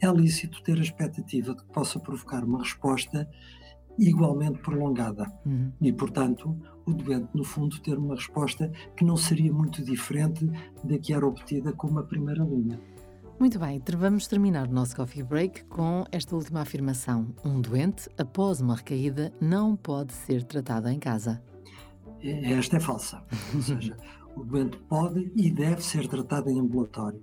é 0.00 0.06
lícito 0.08 0.62
ter 0.62 0.78
a 0.78 0.82
expectativa 0.82 1.54
de 1.54 1.62
que 1.62 1.72
possa 1.72 1.98
provocar 1.98 2.44
uma 2.44 2.58
resposta 2.58 3.28
igualmente 3.98 4.58
prolongada. 4.58 5.30
Uhum. 5.44 5.72
E, 5.80 5.92
portanto, 5.92 6.56
o 6.86 6.92
doente, 6.92 7.28
no 7.34 7.44
fundo, 7.44 7.80
ter 7.80 7.98
uma 7.98 8.14
resposta 8.14 8.70
que 8.96 9.04
não 9.04 9.16
seria 9.16 9.52
muito 9.52 9.84
diferente 9.84 10.50
da 10.82 10.98
que 10.98 11.12
era 11.12 11.26
obtida 11.26 11.72
com 11.72 11.88
uma 11.88 12.02
primeira 12.02 12.44
linha. 12.44 12.80
Muito 13.38 13.58
bem, 13.58 13.82
vamos 13.98 14.28
terminar 14.28 14.68
o 14.68 14.72
nosso 14.72 14.94
coffee 14.94 15.22
break 15.22 15.64
com 15.64 16.04
esta 16.12 16.36
última 16.36 16.60
afirmação. 16.60 17.34
Um 17.44 17.60
doente, 17.60 18.08
após 18.16 18.60
uma 18.60 18.76
recaída, 18.76 19.32
não 19.40 19.74
pode 19.74 20.12
ser 20.12 20.44
tratado 20.44 20.88
em 20.88 20.98
casa. 20.98 21.42
Esta 22.22 22.76
é 22.76 22.80
falsa. 22.80 23.22
Ou 23.54 23.60
seja, 23.62 23.96
o 24.36 24.44
doente 24.44 24.78
pode 24.88 25.32
e 25.34 25.50
deve 25.50 25.82
ser 25.82 26.06
tratado 26.06 26.50
em 26.50 26.60
ambulatório. 26.60 27.20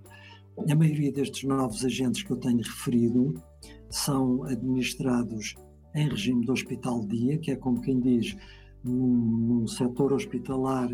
A 0.69 0.75
maioria 0.75 1.11
destes 1.11 1.47
novos 1.47 1.85
agentes 1.85 2.21
que 2.21 2.31
eu 2.31 2.37
tenho 2.37 2.57
referido 2.57 3.41
são 3.89 4.43
administrados 4.43 5.55
em 5.95 6.07
regime 6.07 6.45
de 6.45 6.51
hospital-dia, 6.51 7.37
que 7.39 7.51
é 7.51 7.55
como 7.55 7.81
quem 7.81 7.99
diz, 7.99 8.35
num, 8.83 9.07
num 9.07 9.67
setor 9.67 10.13
hospitalar 10.13 10.89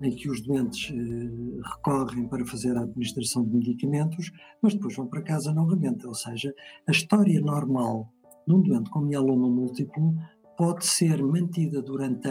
em 0.00 0.14
que 0.14 0.30
os 0.30 0.40
doentes 0.40 0.92
eh, 0.92 1.60
recorrem 1.74 2.28
para 2.28 2.44
fazer 2.46 2.76
a 2.76 2.82
administração 2.82 3.44
de 3.44 3.56
medicamentos, 3.56 4.30
mas 4.62 4.74
depois 4.74 4.94
vão 4.94 5.06
para 5.06 5.22
casa 5.22 5.52
novamente. 5.52 6.06
Ou 6.06 6.14
seja, 6.14 6.54
a 6.86 6.92
história 6.92 7.40
normal 7.40 8.12
de 8.46 8.54
um 8.54 8.60
doente 8.60 8.90
com 8.90 9.00
mieloma 9.00 9.48
múltiplo 9.48 10.14
pode 10.56 10.86
ser 10.86 11.22
mantida 11.22 11.82
durante 11.82 12.28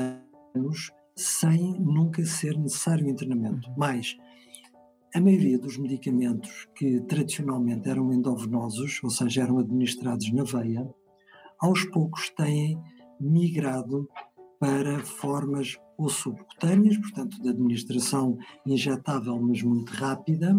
anos 0.55 0.91
sem 1.15 1.79
nunca 1.79 2.23
ser 2.25 2.57
necessário 2.57 3.07
internamento. 3.07 3.67
Uhum. 3.69 3.75
Mas 3.77 4.15
a 5.13 5.19
maioria 5.19 5.57
dos 5.57 5.77
medicamentos 5.77 6.67
que 6.75 7.01
tradicionalmente 7.01 7.89
eram 7.89 8.13
endovenosos, 8.13 8.99
ou 9.03 9.09
seja, 9.09 9.43
eram 9.43 9.57
administrados 9.57 10.31
na 10.31 10.43
veia, 10.43 10.87
aos 11.59 11.83
poucos 11.85 12.29
têm 12.31 12.79
migrado 13.19 14.07
para 14.59 14.99
formas 14.99 15.77
ou 15.97 16.09
subcutâneas, 16.09 16.97
portanto, 16.97 17.41
de 17.41 17.49
administração 17.49 18.37
injetável, 18.65 19.39
mas 19.41 19.61
muito 19.63 19.91
rápida, 19.93 20.55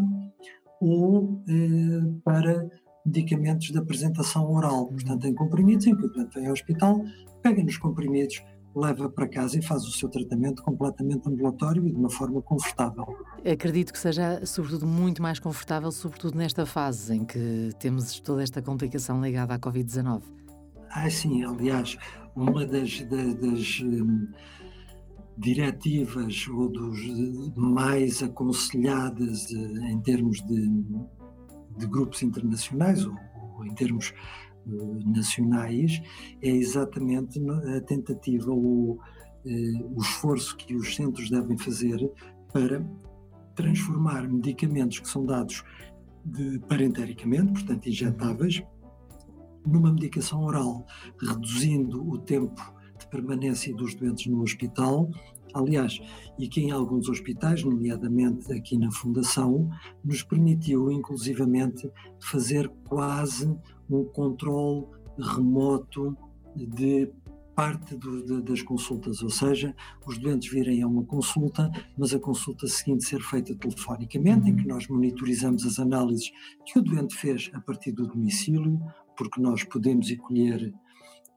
ou 0.81 1.43
eh, 1.49 2.21
para 2.25 2.69
medicamentos 3.05 3.71
de 3.71 3.79
apresentação 3.79 4.51
oral, 4.51 4.83
uhum. 4.83 4.89
portanto, 4.89 5.27
em 5.27 5.35
comprimidos, 5.35 5.87
em 5.87 5.97
que 5.97 6.05
o 6.05 6.09
doente 6.09 6.35
vem 6.35 6.47
ao 6.47 6.53
hospital, 6.53 7.01
pega 7.43 7.63
nos 7.63 7.79
comprimidos, 7.79 8.43
leva 8.75 9.09
para 9.09 9.29
casa 9.29 9.59
e 9.59 9.63
faz 9.63 9.85
o 9.85 9.91
seu 9.91 10.09
tratamento 10.09 10.63
completamente 10.63 11.29
ambulatório 11.29 11.87
e 11.87 11.91
de 11.91 11.97
uma 11.97 12.11
forma 12.11 12.43
confortável. 12.43 13.07
Acredito 13.45 13.93
que 13.93 13.99
seja, 13.99 14.45
sobretudo, 14.45 14.87
muito 14.87 15.23
mais 15.23 15.39
confortável, 15.39 15.91
sobretudo 15.91 16.37
nesta 16.37 16.67
fase 16.67 17.15
em 17.15 17.25
que 17.25 17.71
temos 17.79 18.21
toda 18.21 18.43
esta 18.43 18.61
complicação 18.61 19.21
ligada 19.21 19.55
à 19.55 19.59
Covid-19. 19.59 20.23
Ah, 20.91 21.11
sim, 21.11 21.45
aliás, 21.45 21.97
uma 22.35 22.67
das, 22.67 23.01
das, 23.03 23.35
das, 23.35 23.81
hum, 23.81 24.29
diretivas 25.37 26.49
ou 26.49 26.69
dos 26.69 26.99
mais 27.57 28.23
aconselhadas 28.23 29.51
em 29.51 30.01
termos 30.01 30.41
de, 30.47 30.69
de 31.79 31.87
grupos 31.87 32.23
internacionais 32.23 33.07
ou, 33.07 33.15
ou 33.57 33.65
em 33.65 33.75
termos 33.75 34.13
nacionais 35.07 36.03
é 36.43 36.51
exatamente 36.51 37.41
a 37.77 37.81
tentativa 37.81 38.51
ou 38.51 38.99
o 39.45 40.01
esforço 40.01 40.57
que 40.57 40.75
os 40.75 40.95
centros 40.95 41.31
devem 41.31 41.57
fazer 41.57 41.99
para 42.53 42.85
transformar 43.55 44.29
medicamentos 44.29 44.99
que 44.99 45.09
são 45.09 45.25
dados 45.25 45.65
de 46.25 46.59
parentericamente, 46.69 47.53
portanto 47.53 47.89
injetáveis, 47.89 48.63
numa 49.67 49.93
medicação 49.93 50.43
oral, 50.43 50.87
reduzindo 51.21 52.07
o 52.09 52.19
tempo 52.19 52.61
de 52.99 53.07
permanência 53.09 53.75
dos 53.75 53.95
doentes 53.95 54.27
no 54.27 54.43
hospital. 54.43 55.11
Aliás, 55.55 55.99
e 56.39 56.47
que 56.47 56.61
em 56.61 56.71
alguns 56.71 57.09
hospitais, 57.09 57.65
nomeadamente 57.65 58.53
aqui 58.53 58.77
na 58.77 58.91
Fundação, 58.91 59.71
nos 60.05 60.23
permitiu 60.23 60.91
inclusivamente 60.91 61.91
fazer 62.21 62.69
quase 62.87 63.57
um 63.89 64.05
controle 64.05 64.87
remoto 65.19 66.17
de 66.55 67.11
parte 67.59 67.97
do, 67.97 68.25
de, 68.25 68.41
das 68.41 68.63
consultas, 68.63 69.21
ou 69.21 69.31
seja, 69.31 69.75
os 70.07 70.17
doentes 70.17 70.49
virem 70.49 70.81
a 70.81 70.87
uma 70.87 71.03
consulta, 71.03 71.69
mas 71.97 72.15
a 72.15 72.21
consulta 72.21 72.69
seguinte 72.69 73.05
ser 73.05 73.21
feita 73.21 73.53
telefonicamente, 73.53 74.49
em 74.49 74.55
que 74.55 74.65
nós 74.65 74.87
monitorizamos 74.87 75.67
as 75.67 75.81
análises 75.81 76.31
que 76.65 76.79
o 76.79 76.83
doente 76.83 77.17
fez 77.17 77.51
a 77.53 77.61
partir 77.61 77.91
do 77.91 78.07
domicílio, 78.07 78.81
porque 79.19 79.41
nós 79.41 79.65
podemos 79.65 80.11
colher 80.19 80.73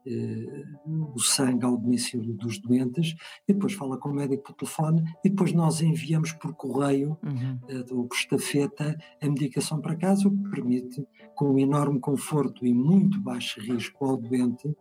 eh, 0.06 0.64
o 0.86 1.20
sangue 1.20 1.66
ao 1.66 1.78
domicílio 1.78 2.34
dos 2.34 2.60
doentes, 2.60 3.16
e 3.48 3.54
depois 3.54 3.74
fala 3.74 3.98
com 3.98 4.10
o 4.10 4.14
médico 4.14 4.44
por 4.44 4.54
telefone, 4.54 5.04
e 5.24 5.30
depois 5.30 5.52
nós 5.52 5.82
enviamos 5.82 6.32
por 6.34 6.54
correio 6.54 7.18
uhum. 7.24 7.60
eh, 7.68 7.86
ou 7.92 8.08
por 8.08 8.16
estafeta 8.16 8.98
a 9.22 9.26
medicação 9.28 9.82
para 9.82 9.96
casa, 9.96 10.28
o 10.28 10.32
que 10.32 10.50
permite, 10.50 11.06
com 11.36 11.52
um 11.52 11.60
enorme 11.60 12.00
conforto 12.00 12.66
e 12.66 12.74
muito 12.74 13.20
baixo 13.20 13.60
risco 13.60 14.06
ao 14.06 14.18
doente, 14.18 14.76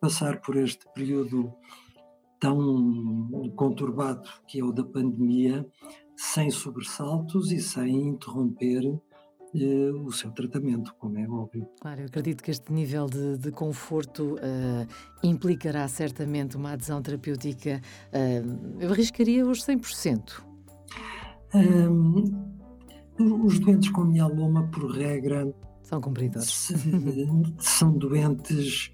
passar 0.00 0.40
por 0.40 0.56
este 0.56 0.86
período 0.94 1.52
tão 2.40 3.52
conturbado 3.54 4.28
que 4.48 4.58
é 4.58 4.64
o 4.64 4.72
da 4.72 4.84
pandemia, 4.84 5.66
sem 6.16 6.50
sobressaltos 6.50 7.52
e 7.52 7.60
sem 7.60 8.08
interromper 8.08 8.82
o 9.54 10.10
seu 10.12 10.30
tratamento, 10.30 10.94
como 10.94 11.18
é 11.18 11.28
óbvio. 11.28 11.68
Claro, 11.80 12.00
eu 12.00 12.06
acredito 12.06 12.42
que 12.42 12.50
este 12.50 12.72
nível 12.72 13.06
de, 13.06 13.36
de 13.36 13.50
conforto 13.50 14.36
uh, 14.36 14.86
implicará 15.22 15.86
certamente 15.88 16.56
uma 16.56 16.72
adesão 16.72 17.02
terapêutica, 17.02 17.80
uh, 18.08 18.80
eu 18.80 18.90
arriscaria 18.90 19.46
os 19.46 19.60
100%. 19.60 20.42
Um, 21.54 22.24
os 23.44 23.58
doentes 23.58 23.90
com 23.90 24.04
mieloma, 24.04 24.68
por 24.68 24.90
regra, 24.90 25.54
são 25.82 26.00
cumpridores. 26.00 26.72
São 27.58 27.92
doentes 27.92 28.90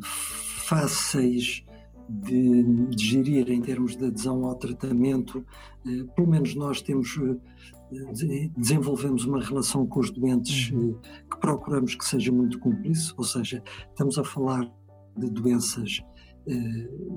fáceis 0.00 1.65
de, 2.08 2.62
de 2.88 3.04
gerir 3.04 3.50
em 3.50 3.60
termos 3.60 3.96
de 3.96 4.06
adesão 4.06 4.44
ao 4.44 4.54
tratamento. 4.54 5.44
Eh, 5.86 6.04
pelo 6.14 6.28
menos 6.28 6.54
nós 6.54 6.80
temos 6.82 7.18
eh, 7.18 8.50
desenvolvemos 8.56 9.24
uma 9.24 9.40
relação 9.40 9.86
com 9.86 10.00
os 10.00 10.10
doentes 10.10 10.70
uhum. 10.70 10.98
eh, 11.04 11.24
que 11.30 11.38
procuramos 11.40 11.94
que 11.94 12.04
seja 12.04 12.32
muito 12.32 12.58
cúmplice, 12.58 13.12
ou 13.16 13.24
seja, 13.24 13.62
estamos 13.88 14.18
a 14.18 14.24
falar 14.24 14.70
de 15.16 15.30
doenças 15.30 16.02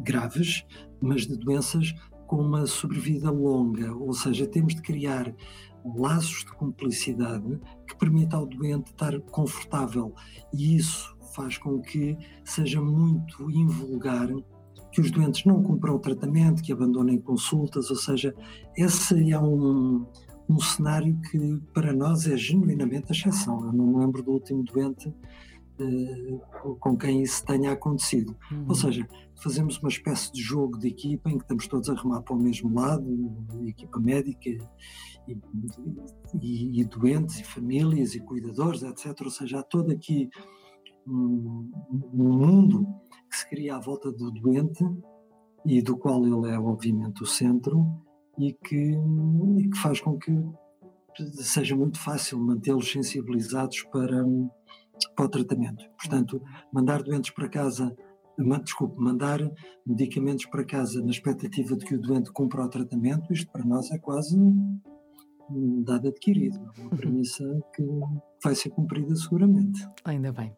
graves, 0.03 0.65
mas 0.99 1.27
de 1.27 1.37
doenças 1.37 1.93
com 2.25 2.37
uma 2.37 2.65
sobrevida 2.65 3.29
longa, 3.29 3.93
ou 3.93 4.11
seja, 4.11 4.47
temos 4.47 4.73
de 4.73 4.81
criar 4.81 5.35
laços 5.85 6.43
de 6.45 6.51
cumplicidade 6.53 7.59
que 7.87 7.95
permita 7.95 8.37
ao 8.37 8.47
doente 8.47 8.91
estar 8.91 9.19
confortável 9.21 10.15
e 10.51 10.75
isso 10.75 11.15
faz 11.35 11.57
com 11.57 11.79
que 11.79 12.17
seja 12.43 12.81
muito 12.81 13.49
invulgar 13.51 14.29
que 14.91 15.01
os 15.01 15.11
doentes 15.11 15.45
não 15.45 15.61
cumpram 15.61 15.95
o 15.95 15.99
tratamento, 15.99 16.63
que 16.63 16.71
abandonem 16.71 17.19
consultas, 17.19 17.89
ou 17.89 17.95
seja, 17.95 18.33
esse 18.75 19.31
é 19.31 19.39
um, 19.39 20.05
um 20.49 20.59
cenário 20.59 21.19
que 21.29 21.61
para 21.73 21.93
nós 21.93 22.27
é 22.27 22.35
genuinamente 22.35 23.05
a 23.09 23.11
exceção. 23.11 23.65
Eu 23.65 23.73
não 23.73 23.87
me 23.87 23.97
lembro 23.97 24.23
do 24.23 24.31
último 24.31 24.63
doente 24.63 25.09
uh, 25.79 26.75
com 26.79 26.97
quem 26.97 27.21
isso 27.21 27.45
tenha 27.45 27.71
acontecido. 27.71 28.35
Uhum. 28.51 28.65
Ou 28.67 28.75
seja, 28.75 29.07
fazemos 29.41 29.77
uma 29.77 29.89
espécie 29.89 30.31
de 30.31 30.41
jogo 30.41 30.77
de 30.77 30.87
equipa 30.87 31.29
em 31.29 31.37
que 31.37 31.43
estamos 31.43 31.67
todos 31.67 31.89
a 31.89 31.93
remar 31.93 32.21
para 32.23 32.35
o 32.35 32.39
mesmo 32.39 32.73
lado, 32.73 33.05
equipa 33.67 33.99
médica 33.99 34.49
e, 34.49 35.37
e, 36.41 36.81
e 36.81 36.83
doentes 36.83 37.39
e 37.39 37.43
famílias 37.43 38.15
e 38.15 38.19
cuidadores, 38.19 38.81
etc. 38.81 39.15
Ou 39.23 39.29
seja, 39.29 39.59
há 39.59 39.63
todo 39.63 39.91
aqui 39.91 40.29
um, 41.07 41.71
um 42.13 42.37
mundo 42.37 42.87
que 43.29 43.37
se 43.37 43.49
cria 43.49 43.75
à 43.75 43.79
volta 43.79 44.11
do 44.11 44.31
doente 44.31 44.83
e 45.65 45.81
do 45.81 45.97
qual 45.97 46.25
ele 46.25 46.51
é 46.53 46.59
obviamente 46.59 47.23
o 47.23 47.25
centro 47.25 47.85
e 48.37 48.53
que, 48.53 48.93
e 49.57 49.69
que 49.69 49.77
faz 49.77 49.99
com 49.99 50.17
que 50.17 50.31
seja 51.41 51.75
muito 51.75 51.99
fácil 51.99 52.39
mantê-los 52.39 52.89
sensibilizados 52.89 53.83
para, 53.91 54.23
para 55.15 55.25
o 55.25 55.29
tratamento. 55.29 55.83
Portanto, 55.97 56.41
mandar 56.71 57.03
doentes 57.03 57.31
para 57.31 57.49
casa, 57.49 57.95
desculpe, 58.63 59.01
mandar 59.01 59.39
medicamentos 59.85 60.45
para 60.45 60.63
casa 60.63 61.01
na 61.01 61.11
expectativa 61.11 61.75
de 61.75 61.85
que 61.85 61.95
o 61.95 62.01
doente 62.01 62.31
cumpra 62.31 62.63
o 62.63 62.69
tratamento, 62.69 63.33
isto 63.33 63.51
para 63.51 63.65
nós 63.65 63.91
é 63.91 63.97
quase 63.97 64.37
um 65.49 65.83
dado 65.83 66.07
adquirido, 66.07 66.59
uma 66.77 66.91
premissa 66.91 67.43
que 67.75 67.83
vai 68.43 68.55
ser 68.55 68.69
cumprida 68.69 69.15
seguramente. 69.15 69.85
Ainda 70.05 70.31
bem. 70.31 70.55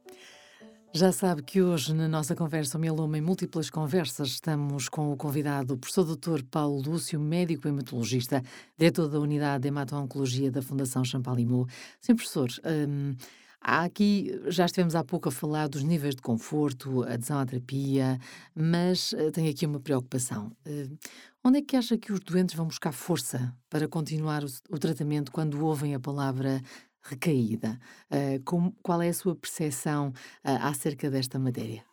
Já 0.93 1.10
sabe 1.13 1.41
que 1.41 1.62
hoje, 1.62 1.93
na 1.93 2.06
nossa 2.06 2.36
conversa 2.36 2.77
o 2.77 2.82
Mieloma 2.82 3.17
em 3.17 3.21
Múltiplas 3.21 3.69
Conversas, 3.69 4.27
estamos 4.27 4.89
com 4.89 5.13
o 5.13 5.15
convidado, 5.15 5.73
o 5.73 5.77
professor 5.77 6.04
Dr. 6.04 6.43
Paulo 6.51 6.82
Lúcio, 6.82 7.17
médico 7.17 7.65
hematologista, 7.65 8.43
diretor 8.77 9.08
da 9.08 9.17
Unidade 9.17 9.62
de 9.62 9.69
Hemato-Oncologia 9.69 10.51
da 10.51 10.62
Fundação 10.62 11.06
Champalimau. 11.06 11.65
Sim, 12.01 12.13
professor, 12.13 12.49
hum, 12.89 13.15
há 13.62 13.84
aqui, 13.84 14.38
já 14.47 14.65
estivemos 14.65 14.93
há 14.93 15.01
pouco 15.01 15.30
a 15.30 15.32
falar 15.32 15.69
dos 15.69 15.82
níveis 15.82 16.13
de 16.13 16.21
conforto, 16.21 17.04
adesão 17.04 17.39
à 17.39 17.45
terapia, 17.45 18.19
mas 18.54 19.13
uh, 19.13 19.32
tenho 19.32 19.49
aqui 19.49 19.65
uma 19.65 19.80
preocupação. 19.80 20.51
Uh, 20.67 20.97
onde 21.41 21.60
é 21.60 21.62
que 21.62 21.77
acha 21.77 21.97
que 21.97 22.12
os 22.12 22.19
doentes 22.19 22.54
vão 22.54 22.67
buscar 22.67 22.91
força 22.91 23.56
para 23.69 23.88
continuar 23.88 24.43
o, 24.43 24.47
o 24.69 24.77
tratamento 24.77 25.32
quando 25.32 25.63
ouvem 25.65 25.95
a 25.95 26.01
palavra 26.01 26.62
recaída. 27.04 27.80
Uh, 28.10 28.44
como, 28.44 28.72
qual 28.82 29.02
é 29.02 29.10
a 29.10 29.14
sua 29.14 29.36
percepção 29.36 30.10
uh, 30.10 30.14
acerca 30.62 31.10
desta 31.10 31.40
matéria? 31.40 31.84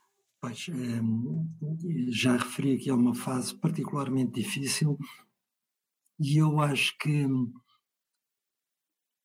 Pois, 0.41 0.69
um, 0.69 1.49
já 2.11 2.37
referi 2.37 2.79
que 2.79 2.91
é 2.91 2.95
uma 2.95 3.15
fase 3.15 3.55
particularmente 3.55 4.41
difícil 4.41 4.97
e 6.21 6.39
eu 6.39 6.61
acho 6.61 6.97
que 6.99 7.27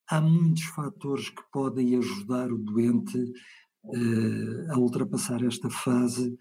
há 0.10 0.22
muitos 0.22 0.64
fatores 0.64 1.30
que 1.30 1.42
podem 1.52 1.98
ajudar 1.98 2.52
o 2.52 2.58
doente 2.58 3.18
uh, 3.84 4.72
a 4.72 4.78
ultrapassar 4.78 5.44
esta 5.44 5.70
fase 5.70 6.38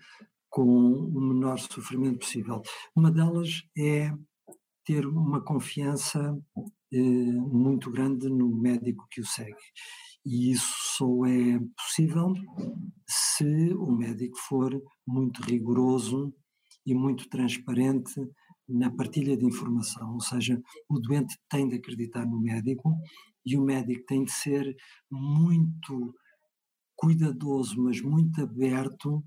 com 0.49 0.65
o 0.65 1.21
menor 1.21 1.59
sofrimento 1.59 2.19
possível. 2.21 2.61
Uma 2.95 3.11
delas 3.11 3.63
é 3.77 4.13
ter 4.85 5.07
uma 5.07 5.43
confiança 5.43 6.39
eh, 6.57 6.63
muito 7.01 7.91
grande 7.91 8.29
no 8.29 8.49
médico 8.49 9.07
que 9.11 9.21
o 9.21 9.27
segue. 9.27 9.55
E 10.25 10.53
isso 10.53 10.73
só 10.97 11.27
é 11.27 11.59
possível 11.77 12.33
se 13.09 13.75
o 13.75 13.91
médico 13.91 14.37
for 14.49 14.81
muito 15.07 15.43
rigoroso 15.43 16.33
e 16.87 16.95
muito 16.95 17.29
transparente 17.29 18.15
na 18.69 18.91
partilha 18.91 19.37
de 19.37 19.45
informação, 19.45 20.15
ou 20.15 20.21
seja, 20.21 20.61
o 20.89 20.99
doente 20.99 21.37
tem 21.49 21.69
de 21.69 21.77
acreditar 21.77 22.25
no 22.25 22.41
médico 22.41 22.97
e 23.45 23.57
o 23.57 23.63
médico 23.63 24.05
tem 24.07 24.25
de 24.25 24.33
ser 24.33 24.75
muito 25.11 26.15
cuidadoso, 26.97 27.83
mas 27.83 28.01
muito 28.01 28.41
aberto 28.41 29.25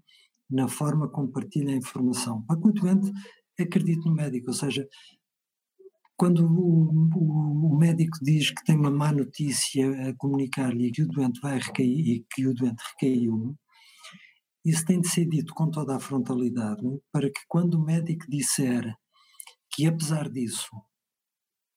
na 0.50 0.68
forma 0.68 1.10
como 1.10 1.32
partilha 1.32 1.74
a 1.74 1.78
informação, 1.78 2.44
para 2.44 2.60
que 2.60 2.68
o 2.70 2.74
doente 2.74 3.12
acredite 3.60 4.06
no 4.06 4.16
médico, 4.16 4.48
ou 4.48 4.54
seja, 4.54 4.88
quando 6.18 6.46
o, 6.46 7.10
o, 7.16 7.74
o, 7.74 7.78
médico 7.78 8.18
diz 8.22 8.50
que 8.50 8.64
tem 8.64 8.78
uma 8.78 8.90
má 8.90 9.12
notícia 9.12 10.10
a 10.10 10.16
comunicar-lhe 10.16 10.92
que 10.92 11.04
o 11.04 11.08
doente 11.08 11.40
vai 11.42 11.60
recair 11.60 12.08
e 12.08 12.26
que 12.34 12.48
o 12.48 12.54
doente 12.54 12.82
recaiu, 12.92 13.56
isso 14.64 14.86
tem 14.86 15.02
de 15.02 15.10
ser 15.10 15.26
dito 15.28 15.54
com 15.54 15.70
toda 15.70 15.96
a 15.96 16.00
frontalidade 16.00 16.82
para 17.12 17.30
que 17.30 17.42
quando 17.48 17.76
o 17.76 17.84
médico 17.84 18.26
disser 18.30 18.96
que 19.72 19.86
apesar 19.86 20.30
disso 20.30 20.72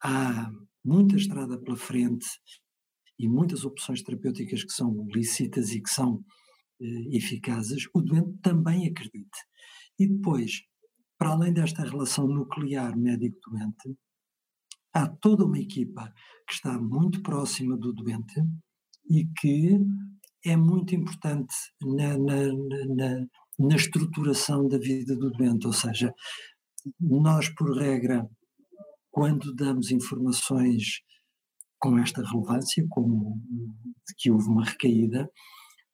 há 0.02 0.50
muita 0.84 1.16
estrada 1.16 1.60
pela 1.60 1.76
frente 1.76 2.26
e 3.18 3.28
muitas 3.28 3.64
opções 3.64 4.02
terapêuticas 4.02 4.62
que 4.62 4.72
são 4.72 5.06
lícitas 5.12 5.70
e 5.70 5.82
que 5.82 5.90
são 5.90 6.24
eh, 6.80 7.16
eficazes, 7.16 7.84
o 7.92 8.00
doente 8.00 8.38
também 8.40 8.86
acredite. 8.86 9.38
E 9.98 10.06
depois, 10.06 10.62
para 11.18 11.30
além 11.30 11.52
desta 11.52 11.82
relação 11.82 12.28
nuclear 12.28 12.96
médico-doente, 12.96 13.98
há 14.98 15.06
toda 15.06 15.44
uma 15.44 15.58
equipa 15.58 16.12
que 16.46 16.54
está 16.54 16.78
muito 16.78 17.22
próxima 17.22 17.76
do 17.76 17.92
doente 17.92 18.42
e 19.08 19.26
que 19.38 19.78
é 20.44 20.56
muito 20.56 20.94
importante 20.94 21.54
na, 21.80 22.18
na, 22.18 22.52
na, 22.96 23.26
na 23.58 23.76
estruturação 23.76 24.66
da 24.66 24.78
vida 24.78 25.16
do 25.16 25.30
doente, 25.30 25.66
ou 25.66 25.72
seja, 25.72 26.12
nós, 27.00 27.48
por 27.50 27.76
regra, 27.76 28.28
quando 29.10 29.54
damos 29.54 29.90
informações 29.90 31.00
com 31.78 31.98
esta 31.98 32.22
relevância, 32.22 32.84
como 32.88 33.40
que 34.16 34.30
houve 34.30 34.48
uma 34.48 34.64
recaída, 34.64 35.30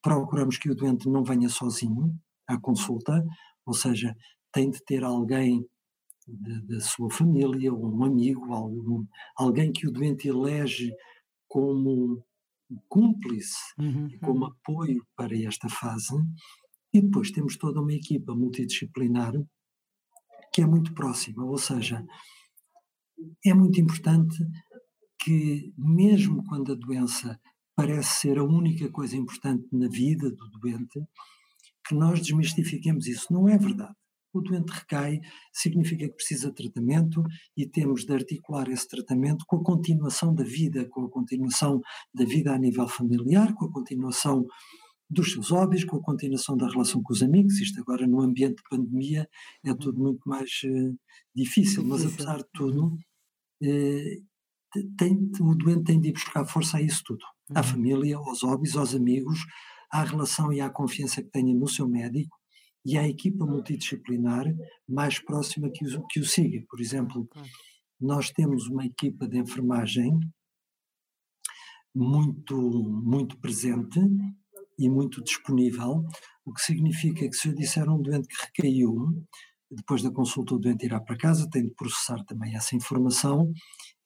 procuramos 0.02 0.56
que 0.56 0.70
o 0.70 0.74
doente 0.74 1.08
não 1.08 1.22
venha 1.22 1.48
sozinho 1.48 2.14
à 2.48 2.58
consulta, 2.58 3.22
ou 3.66 3.74
seja, 3.74 4.14
tem 4.52 4.70
de 4.70 4.82
ter 4.84 5.04
alguém 5.04 5.66
da 6.26 6.80
sua 6.80 7.10
família, 7.10 7.72
ou 7.72 7.94
um 7.94 8.04
amigo, 8.04 8.52
algum, 8.52 9.06
alguém 9.36 9.72
que 9.72 9.86
o 9.86 9.92
doente 9.92 10.28
elege 10.28 10.92
como 11.46 12.24
cúmplice 12.88 13.58
uhum, 13.78 14.08
e 14.08 14.18
como 14.18 14.46
uhum. 14.46 14.46
apoio 14.46 15.06
para 15.16 15.36
esta 15.36 15.68
fase. 15.68 16.14
E 16.92 17.00
depois 17.00 17.30
temos 17.30 17.56
toda 17.56 17.80
uma 17.80 17.92
equipa 17.92 18.34
multidisciplinar 18.34 19.32
que 20.52 20.62
é 20.62 20.66
muito 20.66 20.94
próxima, 20.94 21.44
ou 21.44 21.58
seja, 21.58 22.04
é 23.44 23.52
muito 23.52 23.80
importante 23.80 24.36
que, 25.18 25.72
mesmo 25.76 26.44
quando 26.44 26.72
a 26.72 26.76
doença 26.76 27.40
parece 27.74 28.20
ser 28.20 28.38
a 28.38 28.44
única 28.44 28.88
coisa 28.90 29.16
importante 29.16 29.66
na 29.72 29.88
vida 29.88 30.30
do 30.30 30.50
doente, 30.50 31.00
que 31.86 31.94
nós 31.94 32.20
desmistifiquemos 32.20 33.08
isso. 33.08 33.32
Não 33.32 33.48
é 33.48 33.58
verdade. 33.58 33.94
O 34.34 34.40
doente 34.40 34.70
recai 34.70 35.20
significa 35.52 36.08
que 36.08 36.14
precisa 36.14 36.48
de 36.48 36.54
tratamento 36.54 37.22
e 37.56 37.66
temos 37.66 38.04
de 38.04 38.12
articular 38.12 38.68
esse 38.68 38.88
tratamento 38.88 39.44
com 39.46 39.56
a 39.58 39.62
continuação 39.62 40.34
da 40.34 40.42
vida, 40.42 40.88
com 40.90 41.04
a 41.04 41.10
continuação 41.10 41.80
da 42.12 42.24
vida 42.24 42.52
a 42.52 42.58
nível 42.58 42.88
familiar, 42.88 43.54
com 43.54 43.66
a 43.66 43.72
continuação 43.72 44.44
dos 45.08 45.32
seus 45.32 45.50
hobbies, 45.50 45.84
com 45.84 45.98
a 45.98 46.02
continuação 46.02 46.56
da 46.56 46.68
relação 46.68 47.00
com 47.00 47.12
os 47.12 47.22
amigos. 47.22 47.60
Isto 47.60 47.80
agora 47.80 48.08
no 48.08 48.20
ambiente 48.20 48.56
de 48.56 48.62
pandemia 48.68 49.28
é 49.64 49.72
tudo 49.72 50.00
muito 50.00 50.28
mais 50.28 50.50
uh, 50.64 50.98
difícil, 51.32 51.84
mas 51.84 52.04
apesar 52.04 52.38
de 52.38 52.48
tudo, 52.52 52.86
uh, 53.62 54.86
tem, 54.98 55.30
o 55.40 55.54
doente 55.54 55.84
tem 55.84 56.00
de 56.00 56.08
ir 56.08 56.12
buscar 56.12 56.44
força 56.44 56.78
a 56.78 56.82
isso 56.82 57.02
tudo. 57.04 57.24
À 57.54 57.60
uhum. 57.60 57.64
família, 57.64 58.16
aos 58.16 58.42
hobbies, 58.42 58.74
aos 58.74 58.94
amigos, 58.96 59.38
à 59.92 60.02
relação 60.02 60.52
e 60.52 60.60
à 60.60 60.68
confiança 60.68 61.22
que 61.22 61.30
tenha 61.30 61.54
no 61.54 61.68
seu 61.68 61.86
médico 61.86 62.36
e 62.84 62.98
à 62.98 63.08
equipa 63.08 63.46
multidisciplinar 63.46 64.44
mais 64.88 65.18
próxima 65.18 65.70
que 65.70 65.84
o, 65.86 66.06
que 66.06 66.20
o 66.20 66.24
siga. 66.24 66.64
Por 66.68 66.80
exemplo, 66.80 67.28
nós 68.00 68.30
temos 68.30 68.66
uma 68.66 68.84
equipa 68.84 69.26
de 69.26 69.38
enfermagem 69.38 70.18
muito, 71.94 72.56
muito 72.56 73.38
presente 73.38 74.00
e 74.78 74.88
muito 74.88 75.22
disponível, 75.22 76.04
o 76.44 76.52
que 76.52 76.60
significa 76.60 77.28
que 77.28 77.36
se 77.36 77.48
eu 77.48 77.54
disser 77.54 77.88
a 77.88 77.94
um 77.94 78.02
doente 78.02 78.28
que 78.28 78.62
recaiu, 78.62 79.24
depois 79.74 80.02
da 80.02 80.10
consulta 80.10 80.54
o 80.54 80.58
doente 80.58 80.86
irá 80.86 81.00
para 81.00 81.16
casa, 81.16 81.48
tem 81.50 81.64
de 81.64 81.74
processar 81.74 82.22
também 82.24 82.54
essa 82.54 82.76
informação 82.76 83.52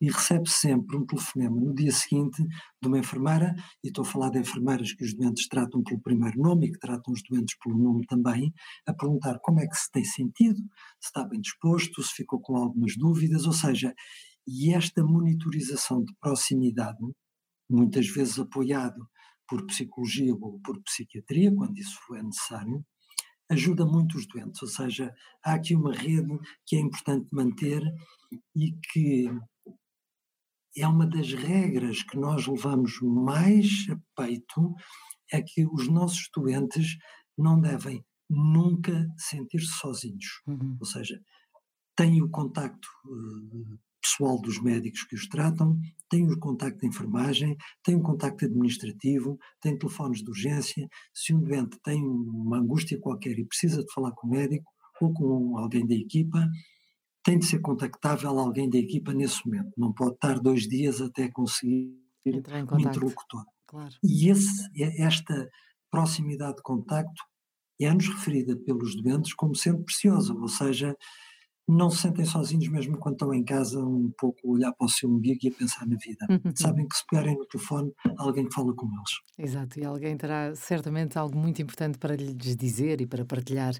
e 0.00 0.10
recebe 0.10 0.48
sempre 0.48 0.96
um 0.96 1.04
telefonema 1.04 1.60
no 1.60 1.74
dia 1.74 1.90
seguinte 1.90 2.42
de 2.80 2.88
uma 2.88 2.98
enfermeira, 2.98 3.54
e 3.82 3.88
estou 3.88 4.04
a 4.04 4.06
falar 4.06 4.30
de 4.30 4.38
enfermeiras 4.38 4.92
que 4.92 5.04
os 5.04 5.14
doentes 5.14 5.48
tratam 5.48 5.82
pelo 5.82 6.00
primeiro 6.00 6.40
nome 6.40 6.68
e 6.68 6.72
que 6.72 6.78
tratam 6.78 7.12
os 7.12 7.20
doentes 7.28 7.56
pelo 7.62 7.76
nome 7.76 8.06
também, 8.06 8.52
a 8.86 8.94
perguntar 8.94 9.38
como 9.42 9.60
é 9.60 9.66
que 9.66 9.76
se 9.76 9.90
tem 9.90 10.04
sentido, 10.04 10.58
se 11.00 11.08
está 11.08 11.24
bem 11.26 11.40
disposto, 11.40 12.02
se 12.02 12.14
ficou 12.14 12.40
com 12.40 12.56
algumas 12.56 12.96
dúvidas, 12.96 13.44
ou 13.44 13.52
seja, 13.52 13.92
e 14.46 14.72
esta 14.72 15.04
monitorização 15.04 16.02
de 16.02 16.14
proximidade, 16.20 17.04
muitas 17.68 18.06
vezes 18.06 18.38
apoiado 18.38 19.06
por 19.48 19.66
psicologia 19.66 20.32
ou 20.34 20.60
por 20.60 20.80
psiquiatria, 20.82 21.52
quando 21.54 21.76
isso 21.76 21.98
é 22.14 22.22
necessário, 22.22 22.84
ajuda 23.50 23.84
muito 23.84 24.18
os 24.18 24.26
doentes, 24.26 24.60
ou 24.62 24.68
seja, 24.68 25.14
há 25.42 25.54
aqui 25.54 25.74
uma 25.74 25.92
rede 25.92 26.38
que 26.66 26.76
é 26.76 26.80
importante 26.80 27.28
manter 27.32 27.82
e 28.54 28.72
que 28.92 29.26
é 30.76 30.86
uma 30.86 31.06
das 31.06 31.32
regras 31.32 32.02
que 32.02 32.16
nós 32.16 32.46
levamos 32.46 33.00
mais 33.02 33.86
a 33.90 34.22
peito, 34.22 34.74
é 35.32 35.42
que 35.42 35.66
os 35.66 35.88
nossos 35.88 36.28
doentes 36.34 36.96
não 37.36 37.60
devem 37.60 38.04
nunca 38.28 39.06
sentir-se 39.16 39.72
sozinhos. 39.78 40.42
Uhum. 40.46 40.76
Ou 40.78 40.86
seja, 40.86 41.20
têm 41.96 42.22
o 42.22 42.30
contacto 42.30 42.88
uh, 43.06 43.78
pessoal 44.00 44.40
dos 44.40 44.60
médicos 44.60 45.04
que 45.04 45.14
os 45.14 45.26
tratam, 45.28 45.78
têm 46.08 46.30
o 46.30 46.38
contacto 46.38 46.80
de 46.80 46.86
enfermagem, 46.86 47.56
têm 47.82 47.96
o 47.96 48.02
contacto 48.02 48.44
administrativo, 48.44 49.38
têm 49.60 49.78
telefones 49.78 50.22
de 50.22 50.30
urgência. 50.30 50.88
Se 51.12 51.34
um 51.34 51.40
doente 51.40 51.78
tem 51.82 52.02
uma 52.02 52.58
angústia 52.58 52.98
qualquer 52.98 53.38
e 53.38 53.44
precisa 53.44 53.82
de 53.84 53.92
falar 53.92 54.12
com 54.12 54.26
o 54.26 54.30
médico 54.30 54.70
ou 55.00 55.12
com 55.12 55.58
alguém 55.58 55.86
da 55.86 55.94
equipa, 55.94 56.48
tem 57.22 57.38
de 57.38 57.46
ser 57.46 57.60
contactável 57.60 58.30
alguém 58.38 58.70
da 58.70 58.78
equipa 58.78 59.12
nesse 59.12 59.44
momento. 59.46 59.70
Não 59.76 59.92
pode 59.92 60.14
estar 60.14 60.40
dois 60.40 60.66
dias 60.66 61.00
até 61.00 61.28
conseguir 61.30 61.94
um 62.26 62.80
interlocutor. 62.80 63.44
Claro. 63.66 63.94
E 64.02 64.30
esse, 64.30 64.66
esta 64.98 65.48
proximidade 65.90 66.56
de 66.56 66.62
contacto 66.62 67.22
é-nos 67.80 68.08
referida 68.08 68.56
pelos 68.56 68.96
doentes 68.96 69.34
como 69.34 69.54
sendo 69.54 69.84
preciosa, 69.84 70.34
ou 70.34 70.48
seja, 70.48 70.96
não 71.68 71.90
se 71.90 71.98
sentem 71.98 72.24
sozinhos 72.24 72.66
mesmo 72.68 72.96
quando 72.96 73.16
estão 73.16 73.34
em 73.34 73.44
casa 73.44 73.78
um 73.78 74.10
pouco 74.16 74.38
a 74.46 74.50
olhar 74.50 74.72
para 74.72 74.86
o 74.86 74.88
seu 74.88 75.10
umbigo 75.10 75.38
e 75.42 75.48
a 75.48 75.52
pensar 75.52 75.86
na 75.86 75.96
vida. 75.96 76.26
Uhum. 76.30 76.52
Sabem 76.54 76.88
que 76.88 76.96
se 76.96 77.04
pegarem 77.06 77.36
no 77.36 77.44
telefone, 77.44 77.92
alguém 78.16 78.50
fala 78.50 78.74
com 78.74 78.86
eles. 78.86 79.20
Exato, 79.38 79.78
e 79.78 79.84
alguém 79.84 80.16
terá 80.16 80.54
certamente 80.54 81.18
algo 81.18 81.36
muito 81.36 81.60
importante 81.60 81.98
para 81.98 82.16
lhes 82.16 82.56
dizer 82.56 83.02
e 83.02 83.06
para 83.06 83.22
partilhar. 83.24 83.74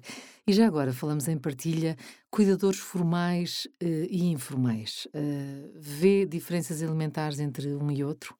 E 0.45 0.53
já 0.53 0.67
agora 0.67 0.93
falamos 0.93 1.27
em 1.27 1.37
partilha, 1.37 1.97
cuidadores 2.29 2.79
formais 2.79 3.67
uh, 3.81 4.07
e 4.07 4.29
informais. 4.29 5.07
Uh, 5.07 5.71
vê 5.75 6.27
diferenças 6.27 6.83
elementares 6.83 7.39
entre 7.39 7.73
um 7.73 7.89
e 7.89 8.03
outro? 8.03 8.35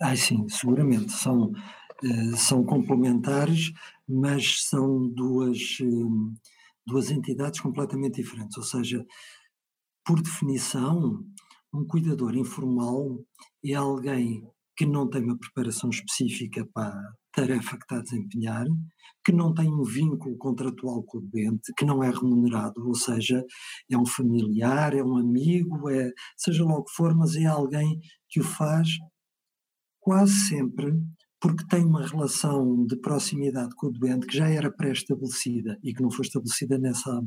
Ah, 0.00 0.14
sim, 0.14 0.48
seguramente. 0.48 1.10
São, 1.10 1.50
uh, 1.50 2.36
são 2.36 2.64
complementares, 2.64 3.72
mas 4.08 4.62
são 4.62 5.08
duas 5.08 5.78
duas 6.86 7.10
entidades 7.10 7.60
completamente 7.60 8.22
diferentes. 8.22 8.56
Ou 8.56 8.62
seja, 8.62 9.04
por 10.04 10.22
definição, 10.22 11.24
um 11.74 11.86
cuidador 11.86 12.36
informal 12.36 13.18
é 13.64 13.74
alguém 13.74 14.42
que 14.76 14.86
não 14.86 15.08
tem 15.08 15.24
uma 15.24 15.38
preparação 15.38 15.88
específica 15.88 16.66
para 16.72 16.88
a 16.88 17.12
tarefa 17.32 17.76
que 17.78 17.84
está 17.84 17.96
a 17.96 18.02
desempenhar, 18.02 18.66
que 19.24 19.32
não 19.32 19.54
tem 19.54 19.68
um 19.68 19.82
vínculo 19.82 20.36
contratual 20.36 21.02
com 21.02 21.18
o 21.18 21.22
doente, 21.22 21.72
que 21.76 21.84
não 21.84 22.04
é 22.04 22.10
remunerado, 22.10 22.86
ou 22.86 22.94
seja, 22.94 23.44
é 23.90 23.96
um 23.96 24.06
familiar, 24.06 24.94
é 24.94 25.02
um 25.02 25.16
amigo, 25.16 25.88
é 25.90 26.12
seja 26.36 26.64
lá 26.64 26.76
o 26.76 26.84
que 26.84 26.92
for, 26.92 27.14
mas 27.14 27.34
é 27.36 27.46
alguém 27.46 27.98
que 28.28 28.40
o 28.40 28.44
faz 28.44 28.88
quase 29.98 30.34
sempre 30.48 30.92
porque 31.40 31.66
tem 31.66 31.84
uma 31.84 32.06
relação 32.06 32.84
de 32.86 32.96
proximidade 32.96 33.74
com 33.76 33.88
o 33.88 33.92
doente 33.92 34.26
que 34.26 34.36
já 34.36 34.48
era 34.48 34.72
pré-estabelecida 34.72 35.78
e 35.82 35.92
que 35.92 36.02
não 36.02 36.10
foi 36.10 36.24
estabelecida 36.24 36.78
nessa 36.78 37.20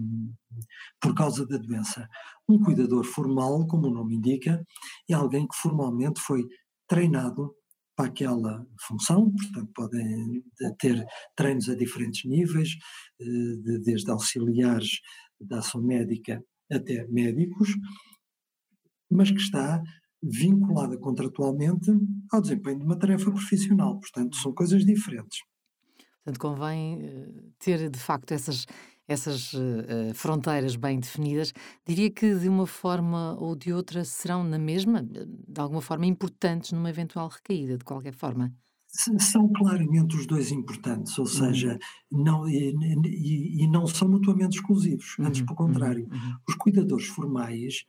por 1.00 1.14
causa 1.14 1.46
da 1.46 1.58
doença. 1.58 2.08
Um 2.48 2.60
cuidador 2.60 3.04
formal, 3.04 3.68
como 3.68 3.88
o 3.88 3.94
nome 3.94 4.16
indica, 4.16 4.64
é 5.10 5.14
alguém 5.14 5.48
que 5.48 5.56
formalmente 5.56 6.20
foi 6.20 6.44
treinado 6.88 7.54
para 7.96 8.08
aquela 8.08 8.66
função, 8.88 9.30
portanto 9.32 9.72
podem 9.76 10.42
ter 10.80 11.06
treinos 11.36 11.70
a 11.70 11.76
diferentes 11.76 12.24
níveis, 12.24 12.70
eh, 13.22 13.80
desde 13.84 14.10
auxiliares 14.10 15.02
da 15.40 15.60
ação 15.60 15.82
médica 15.82 16.42
até 16.72 17.06
médicos, 17.08 17.70
mas 19.12 19.32
que 19.32 19.40
está 19.40 19.82
vinculada 20.22 20.98
contratualmente 20.98 21.92
ao 22.32 22.42
desempenho 22.42 22.80
de 22.80 22.86
uma 22.86 22.98
tarefa 22.98 23.32
profissional. 23.32 24.00
Portanto, 24.00 24.36
são 24.38 24.54
coisas 24.54 24.86
diferentes. 24.86 25.40
Portanto, 26.24 26.40
convém 26.40 27.02
eh, 27.02 27.28
ter 27.58 27.90
de 27.90 28.00
facto 28.00 28.32
essas, 28.32 28.66
essas 29.08 29.54
uh, 29.54 30.14
fronteiras 30.14 30.76
bem 30.76 31.00
definidas. 31.00 31.54
Diria 31.86 32.12
que 32.12 32.36
de 32.36 32.48
uma 32.48 32.68
forma 32.68 33.36
ou 33.40 33.56
de 33.56 33.74
outra 33.74 34.04
serão 34.04 34.44
na 34.44 34.60
mesma, 34.60 35.02
de 35.02 35.60
alguma 35.60 35.82
forma, 35.82 36.06
importantes 36.06 36.72
numa 36.72 36.90
eventual 36.90 37.28
recaída, 37.30 37.78
de 37.78 37.84
qualquer 37.84 38.14
forma. 38.14 38.54
São 38.92 39.48
claramente 39.54 40.16
os 40.16 40.26
dois 40.26 40.52
importantes, 40.52 41.18
ou 41.20 41.26
seja, 41.26 41.78
uhum. 42.12 42.24
não, 42.24 42.50
e, 42.50 42.74
e, 43.06 43.64
e, 43.64 43.68
não 43.68 43.86
são 43.86 44.10
mutuamente 44.10 44.58
exclusivos, 44.58 45.16
antes 45.20 45.42
uhum. 45.42 45.46
pelo 45.46 45.58
contrário. 45.58 46.08
Uhum. 46.12 46.18
uhum. 46.18 46.36
Os 46.48 46.56
cuidadores 46.56 47.06
formais, 47.06 47.86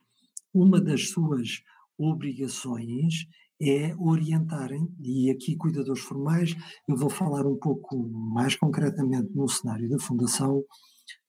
uma 0.53 0.79
das 0.79 1.09
suas 1.09 1.63
obrigações 2.01 3.27
é 3.63 3.95
orientarem, 3.99 4.89
e 5.03 5.31
aqui 5.31 5.55
cuidadores 5.55 6.03
formais, 6.03 6.55
eu 6.89 6.97
vou 6.97 7.11
falar 7.11 7.47
um 7.47 7.59
pouco 7.59 8.09
mais 8.09 8.57
concretamente 8.57 9.31
no 9.35 9.47
cenário 9.49 9.89
da 9.89 9.99
Fundação, 9.99 10.65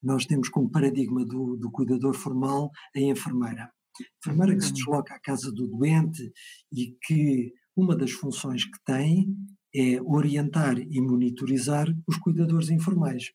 nós 0.01 0.25
temos 0.25 0.47
como 0.47 0.71
paradigma 0.71 1.25
do, 1.25 1.57
do 1.57 1.69
cuidador 1.69 2.13
formal 2.13 2.71
a 2.95 2.99
enfermeira. 2.99 3.63
A 3.63 4.03
enfermeira 4.19 4.55
que 4.55 4.62
se 4.62 4.69
uhum. 4.69 4.73
desloca 4.75 5.13
à 5.13 5.19
casa 5.19 5.51
do 5.51 5.67
doente 5.67 6.31
e 6.71 6.95
que 7.03 7.51
uma 7.75 7.95
das 7.95 8.12
funções 8.12 8.63
que 8.63 8.84
tem 8.86 9.27
é 9.75 10.01
orientar 10.01 10.77
e 10.79 11.01
monitorizar 11.01 11.88
os 12.07 12.17
cuidadores 12.17 12.69
informais. 12.69 13.31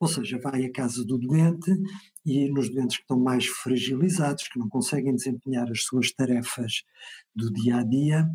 Ou 0.00 0.08
seja, 0.08 0.40
vai 0.42 0.64
à 0.64 0.72
casa 0.72 1.04
do 1.04 1.18
doente 1.18 1.70
e 2.24 2.48
nos 2.50 2.70
doentes 2.70 2.96
que 2.96 3.02
estão 3.02 3.20
mais 3.20 3.46
fragilizados, 3.46 4.48
que 4.48 4.58
não 4.58 4.68
conseguem 4.68 5.14
desempenhar 5.14 5.70
as 5.70 5.82
suas 5.82 6.10
tarefas 6.12 6.82
do 7.36 7.52
dia 7.52 7.76
a 7.76 7.84
dia, 7.84 8.26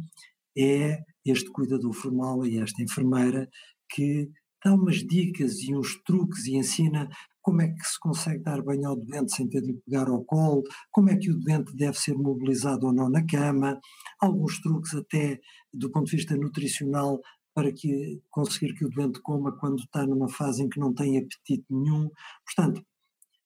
é 0.58 0.99
este 1.25 1.49
cuidador 1.51 1.91
formal 1.93 2.45
e 2.45 2.60
esta 2.60 2.82
enfermeira 2.84 3.49
que 3.89 4.30
dá 4.63 4.73
umas 4.73 4.97
dicas 4.97 5.60
e 5.60 5.75
uns 5.75 6.01
truques 6.04 6.45
e 6.45 6.56
ensina 6.56 7.10
como 7.41 7.62
é 7.62 7.67
que 7.67 7.86
se 7.86 7.99
consegue 7.99 8.41
dar 8.41 8.63
banho 8.63 8.89
ao 8.89 8.95
doente 8.95 9.36
sem 9.36 9.47
ter 9.47 9.62
de 9.62 9.73
pegar 9.86 10.10
ao 10.10 10.25
colo, 10.25 10.63
como 10.91 11.12
é 11.12 11.15
que 11.15 11.30
o 11.30 11.38
doente 11.38 11.75
deve 11.75 11.95
ser 11.95 12.15
mobilizado 12.15 12.88
ou 12.88 12.93
não 12.93 13.08
na 13.08 13.23
cama, 13.23 13.80
alguns 14.19 14.60
truques 14.62 14.95
até 14.95 15.39
do 15.71 15.91
ponto 15.91 16.08
de 16.08 16.15
vista 16.15 16.36
nutricional 16.36 17.19
para 17.55 17.71
que, 17.71 18.21
conseguir 18.29 18.75
que 18.75 18.85
o 18.85 18.89
doente 18.89 19.21
coma 19.21 19.57
quando 19.57 19.79
está 19.79 20.05
numa 20.05 20.27
fase 20.27 20.61
em 20.61 20.69
que 20.69 20.79
não 20.79 20.93
tem 20.93 21.17
apetite 21.17 21.65
nenhum. 21.69 22.09
Portanto, 22.45 22.85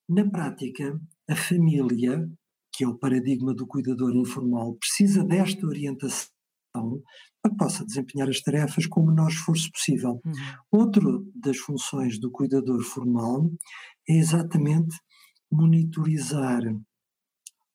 na 0.09 0.27
prática, 0.27 0.99
a 1.29 1.35
família, 1.35 2.27
que 2.73 2.83
é 2.83 2.87
o 2.87 2.97
paradigma 2.97 3.53
do 3.53 3.67
cuidador 3.67 4.15
informal, 4.15 4.73
precisa 4.73 5.23
desta 5.23 5.63
orientação 5.67 6.31
para 7.41 7.51
que 7.51 7.57
possa 7.57 7.85
desempenhar 7.85 8.27
as 8.27 8.41
tarefas 8.41 8.87
com 8.87 9.01
o 9.01 9.07
menor 9.07 9.29
esforço 9.29 9.71
possível. 9.71 10.19
Uhum. 10.25 10.33
Outra 10.71 11.03
das 11.35 11.57
funções 11.57 12.19
do 12.19 12.31
cuidador 12.31 12.81
formal 12.81 13.47
é 14.09 14.13
exatamente 14.13 14.97
monitorizar 15.51 16.63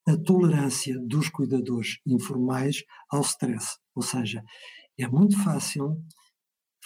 a 0.07 0.17
tolerância 0.17 0.99
dos 1.01 1.29
cuidadores 1.29 1.99
informais 2.05 2.83
ao 3.11 3.23
stress. 3.23 3.79
Ou 3.95 4.03
seja, 4.03 4.43
é 4.99 5.09
muito 5.09 5.41
fácil 5.43 5.97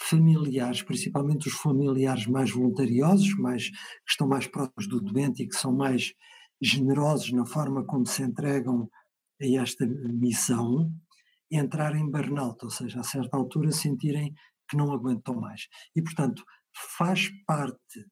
familiares, 0.01 0.81
principalmente 0.81 1.47
os 1.47 1.53
familiares 1.53 2.25
mais 2.25 2.51
voluntariosos, 2.51 3.35
mais, 3.37 3.69
que 3.69 4.11
estão 4.11 4.27
mais 4.27 4.47
próximos 4.47 4.87
do 4.87 5.01
doente 5.01 5.43
e 5.43 5.47
que 5.47 5.55
são 5.55 5.75
mais 5.75 6.13
generosos 6.61 7.31
na 7.31 7.45
forma 7.45 7.85
como 7.85 8.05
se 8.05 8.23
entregam 8.23 8.89
a 9.41 9.61
esta 9.61 9.85
missão, 9.85 10.91
entrar 11.51 11.95
em 11.95 12.09
burnout, 12.09 12.63
ou 12.63 12.71
seja, 12.71 12.99
a 12.99 13.03
certa 13.03 13.37
altura 13.37 13.71
sentirem 13.71 14.33
que 14.69 14.77
não 14.77 14.91
aguentam 14.91 15.35
mais. 15.35 15.67
E, 15.95 16.01
portanto, 16.01 16.43
faz 16.97 17.29
parte 17.45 18.05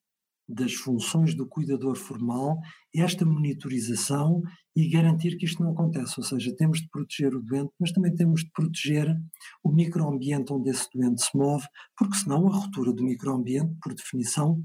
das 0.47 0.73
funções 0.73 1.35
do 1.35 1.47
cuidador 1.47 1.95
formal 1.95 2.57
esta 2.95 3.25
monitorização 3.25 4.41
e 4.77 4.87
garantir 4.89 5.37
que 5.37 5.45
isto 5.45 5.63
não 5.63 5.71
acontece, 5.71 6.13
ou 6.19 6.23
seja, 6.23 6.55
temos 6.55 6.81
de 6.81 6.89
proteger 6.89 7.33
o 7.33 7.41
doente, 7.41 7.71
mas 7.79 7.91
também 7.91 8.13
temos 8.13 8.41
de 8.41 8.51
proteger 8.51 9.07
o 9.63 9.71
microambiente 9.71 10.53
onde 10.53 10.69
esse 10.69 10.87
doente 10.93 11.23
se 11.23 11.35
move, 11.35 11.65
porque 11.97 12.15
senão 12.15 12.47
a 12.47 12.55
ruptura 12.55 12.93
do 12.93 13.03
microambiente, 13.03 13.75
por 13.81 13.95
definição, 13.95 14.61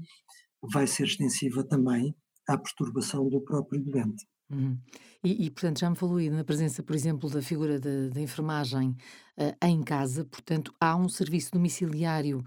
vai 0.71 0.85
ser 0.85 1.05
extensiva 1.05 1.63
também 1.63 2.15
à 2.47 2.55
perturbação 2.55 3.27
do 3.27 3.41
próprio 3.41 3.83
doente. 3.83 4.23
Uhum. 4.51 4.77
E, 5.23 5.47
e, 5.47 5.49
portanto, 5.49 5.79
já 5.79 5.89
me 5.89 5.95
falou 5.95 6.17
aí 6.17 6.29
na 6.29 6.43
presença, 6.43 6.83
por 6.83 6.95
exemplo, 6.95 7.27
da 7.27 7.41
figura 7.41 7.79
da 7.79 8.21
enfermagem 8.21 8.89
uh, 8.89 9.65
em 9.65 9.81
casa, 9.81 10.25
portanto, 10.25 10.71
há 10.79 10.95
um 10.95 11.09
serviço 11.09 11.49
domiciliário 11.53 12.37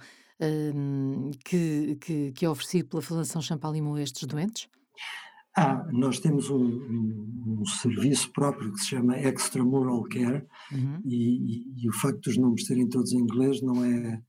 uh, 0.40 1.31
que, 1.44 1.96
que, 1.96 2.31
que, 2.31 2.44
é 2.44 2.48
oferecido 2.48 2.90
pela 2.90 3.02
Fundação 3.02 3.42
Champalimau 3.42 3.96
a 3.96 4.02
estes 4.02 4.24
doentes? 4.24 4.68
Ah, 5.59 5.88
nós 5.90 6.21
temos 6.21 6.51
um, 6.51 6.62
um, 6.62 7.61
um, 7.61 7.64
serviço 7.64 8.31
próprio 8.31 8.71
que 8.73 8.81
se 8.81 8.88
chama 8.88 9.19
Extramural 9.19 10.03
Care 10.03 10.47
uhum. 10.71 11.01
e, 11.03 11.16
e, 11.16 11.85
e, 11.85 11.88
o 11.88 11.92
facto 11.95 12.21
dos 12.25 12.37
nomes 12.37 12.66
serem 12.66 12.87
todos 12.87 13.12
em 13.12 13.21
inglês 13.21 13.62
não 13.62 13.83
é, 13.83 14.23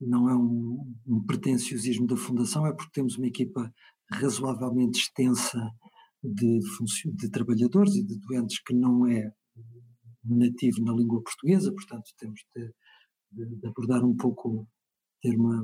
não 0.00 0.30
é 0.30 0.36
um, 0.36 0.94
um 1.08 1.26
pretenciosismo 1.26 2.06
da 2.06 2.16
Fundação, 2.16 2.64
é 2.66 2.72
porque 2.72 2.92
temos 2.92 3.18
uma 3.18 3.26
equipa 3.26 3.74
razoavelmente 4.12 5.00
extensa 5.00 5.58
de, 6.22 6.60
de 7.16 7.30
trabalhadores 7.30 7.96
e 7.96 8.04
de 8.04 8.16
doentes 8.20 8.62
que 8.62 8.72
não 8.72 9.08
é 9.08 9.32
nativo 10.24 10.84
na 10.84 10.92
língua 10.92 11.20
portuguesa, 11.20 11.72
portanto 11.72 12.12
temos 12.16 12.40
de, 12.54 12.72
de, 13.32 13.56
de 13.56 13.66
abordar 13.66 14.04
um 14.04 14.14
pouco, 14.14 14.68
ter 15.20 15.34
uma, 15.36 15.62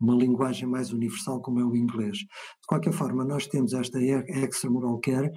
uma 0.00 0.14
linguagem 0.14 0.68
mais 0.68 0.92
universal 0.92 1.40
como 1.40 1.60
é 1.60 1.64
o 1.64 1.76
inglês. 1.76 2.18
De 2.18 2.66
qualquer 2.66 2.92
forma, 2.92 3.24
nós 3.24 3.46
temos 3.46 3.72
esta 3.72 4.00
Extramural 4.02 4.98
Care, 5.00 5.30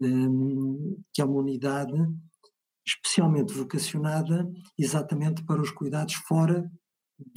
um, 0.00 0.96
que 1.12 1.22
é 1.22 1.24
uma 1.24 1.40
unidade 1.40 1.94
especialmente 2.86 3.54
vocacionada 3.54 4.46
exatamente 4.78 5.42
para 5.44 5.60
os 5.60 5.70
cuidados 5.70 6.14
fora 6.14 6.70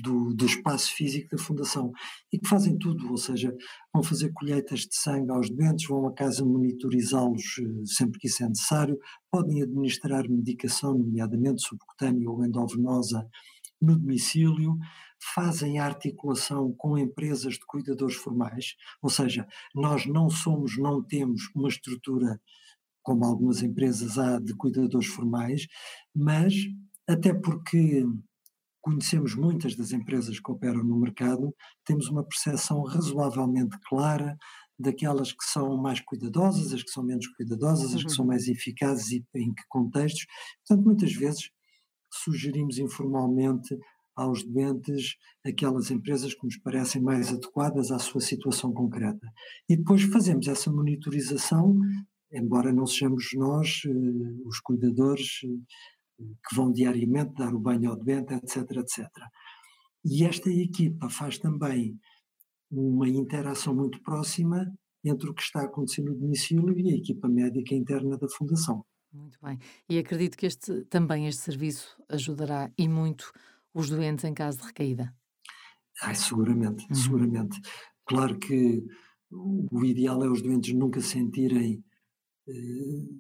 do, 0.03 0.33
do, 0.33 0.45
espaço 0.45 0.93
físico 0.93 1.35
da 1.35 1.41
Fundação 1.41 1.91
e 2.33 2.39
que 2.39 2.47
fazem 2.47 2.77
tudo, 2.77 3.09
ou 3.09 3.17
seja, 3.17 3.55
vão 3.93 4.03
fazer 4.03 4.31
colheitas 4.33 4.81
de 4.81 4.95
sangue 4.95 5.31
aos 5.31 5.49
doentes, 5.49 5.87
vão 5.87 6.07
a 6.07 6.13
casa 6.13 6.43
monitorizá-los 6.43 7.59
eh, 7.59 7.85
sempre 7.85 8.19
que 8.19 8.27
isso 8.27 8.43
é 8.43 8.47
necessário, 8.49 8.97
podem 9.31 9.61
administrar 9.61 10.27
medicação, 10.27 10.97
nomeadamente 10.97 11.61
subcutânea 11.61 12.29
ou 12.29 12.43
endovenosa, 12.43 13.27
no 13.79 13.97
domicílio, 13.97 14.75
fazem 15.33 15.79
a 15.79 15.85
articulação 15.85 16.73
com 16.77 16.97
empresas 16.97 17.55
de 17.55 17.65
cuidadores 17.65 18.15
formais, 18.15 18.75
ou 19.01 19.09
seja, 19.09 19.47
nós 19.73 20.05
não 20.05 20.29
somos, 20.29 20.77
não 20.77 21.03
temos 21.03 21.49
uma 21.55 21.69
estrutura 21.69 22.39
como 23.01 23.23
algumas 23.25 23.63
empresas 23.63 24.17
há 24.17 24.39
de 24.39 24.53
cuidadores 24.53 25.07
formais, 25.07 25.65
mas 26.13 26.53
até 27.07 27.33
porque 27.33 28.05
conhecemos 28.81 29.35
muitas 29.35 29.75
das 29.75 29.91
empresas 29.91 30.39
que 30.39 30.51
operam 30.51 30.83
no 30.83 30.99
mercado, 30.99 31.53
temos 31.85 32.09
uma 32.09 32.23
percepção 32.23 32.83
razoavelmente 32.83 33.77
clara 33.87 34.37
daquelas 34.79 35.31
que 35.31 35.43
são 35.43 35.75
mais 35.77 35.99
cuidadosas, 36.01 36.73
as 36.73 36.83
que 36.83 36.91
são 36.91 37.03
menos 37.03 37.27
cuidadosas, 37.27 37.95
as 37.95 38.03
que 38.03 38.11
são 38.11 38.23
uhum. 38.23 38.31
mais 38.31 38.47
eficazes 38.47 39.11
e 39.11 39.25
em 39.35 39.53
que 39.53 39.63
contextos. 39.67 40.25
Portanto, 40.65 40.85
muitas 40.85 41.13
vezes 41.13 41.49
sugerimos 42.13 42.77
informalmente 42.77 43.77
aos 44.17 44.43
doentes 44.43 45.15
aquelas 45.45 45.91
empresas 45.91 46.33
que 46.33 46.43
nos 46.43 46.57
parecem 46.57 47.01
mais 47.01 47.31
adequadas 47.31 47.91
à 47.91 47.99
sua 47.99 48.19
situação 48.19 48.73
concreta. 48.73 49.31
E 49.69 49.77
depois 49.77 50.01
fazemos 50.03 50.47
essa 50.47 50.71
monitorização, 50.71 51.79
embora 52.33 52.73
não 52.73 52.87
sejamos 52.87 53.27
nós, 53.35 53.83
eh, 53.85 53.91
os 54.45 54.59
cuidadores, 54.59 55.41
eh, 55.43 56.23
que 56.49 56.55
vão 56.55 56.73
diariamente 56.73 57.35
dar 57.35 57.53
o 57.53 57.59
banho 57.59 57.91
ao 57.91 57.95
doente, 57.95 58.33
etc, 58.33 58.57
etc. 58.77 59.07
E 60.03 60.25
esta 60.25 60.49
equipa 60.49 61.09
faz 61.09 61.37
também 61.37 61.95
uma 62.71 63.07
interação 63.07 63.75
muito 63.75 64.01
próxima 64.01 64.65
entre 65.05 65.29
o 65.29 65.33
que 65.33 65.43
está 65.43 65.61
acontecendo 65.61 66.11
no 66.11 66.19
domicílio 66.19 66.77
e 66.77 66.91
a 66.91 66.95
equipa 66.97 67.29
médica 67.29 67.75
interna 67.75 68.17
da 68.17 68.27
Fundação. 68.27 68.83
Muito 69.13 69.37
bem. 69.41 69.57
E 69.89 69.97
acredito 69.97 70.37
que 70.37 70.45
este, 70.45 70.83
também 70.85 71.27
este 71.27 71.41
serviço 71.41 71.97
ajudará 72.09 72.71
e 72.77 72.87
muito 72.87 73.31
os 73.79 73.89
doentes 73.89 74.25
em 74.25 74.33
caso 74.33 74.59
de 74.59 74.65
recaída. 74.65 75.13
Ai, 76.01 76.15
seguramente, 76.15 76.85
uhum. 76.89 76.95
seguramente. 76.95 77.59
Claro 78.05 78.37
que 78.37 78.83
o 79.31 79.83
ideal 79.83 80.23
é 80.23 80.29
os 80.29 80.41
doentes 80.41 80.73
nunca 80.73 81.01
sentirem 81.01 81.83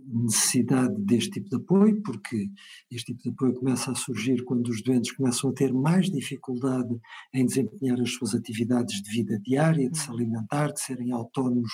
necessidade 0.07 0.95
deste 1.03 1.31
tipo 1.31 1.49
de 1.49 1.57
apoio, 1.57 2.01
porque 2.01 2.47
este 2.89 3.13
tipo 3.13 3.23
de 3.23 3.29
apoio 3.29 3.53
começa 3.55 3.91
a 3.91 3.95
surgir 3.95 4.43
quando 4.45 4.69
os 4.69 4.81
doentes 4.81 5.11
começam 5.11 5.49
a 5.49 5.53
ter 5.53 5.73
mais 5.73 6.09
dificuldade 6.09 6.97
em 7.33 7.45
desempenhar 7.45 7.99
as 7.99 8.13
suas 8.13 8.33
atividades 8.33 9.01
de 9.01 9.11
vida 9.11 9.37
diária, 9.39 9.89
de 9.89 9.97
se 9.97 10.09
uhum. 10.09 10.15
alimentar, 10.15 10.71
de 10.71 10.79
serem 10.79 11.11
autónomos 11.11 11.71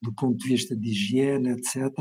do 0.00 0.14
ponto 0.14 0.38
de 0.38 0.48
vista 0.48 0.74
de 0.74 0.88
higiene, 0.88 1.50
etc. 1.50 1.92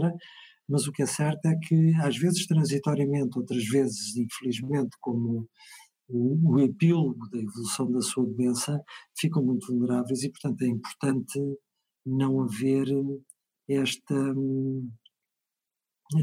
Mas 0.69 0.87
o 0.87 0.91
que 0.93 1.03
é 1.03 1.05
certo 1.05 1.45
é 1.47 1.55
que, 1.61 1.93
às 1.95 2.17
vezes 2.17 2.47
transitoriamente, 2.47 3.37
outras 3.37 3.65
vezes, 3.65 4.15
infelizmente, 4.15 4.95
como 5.01 5.49
o, 6.13 6.53
o 6.53 6.59
epílogo 6.59 7.29
da 7.29 7.39
evolução 7.39 7.91
da 7.91 8.01
sua 8.01 8.25
doença, 8.25 8.81
ficam 9.17 9.43
muito 9.43 9.67
vulneráveis 9.67 10.23
e, 10.23 10.29
portanto, 10.29 10.61
é 10.61 10.67
importante 10.67 11.39
não 12.05 12.41
haver 12.41 12.87
esta 13.67 14.33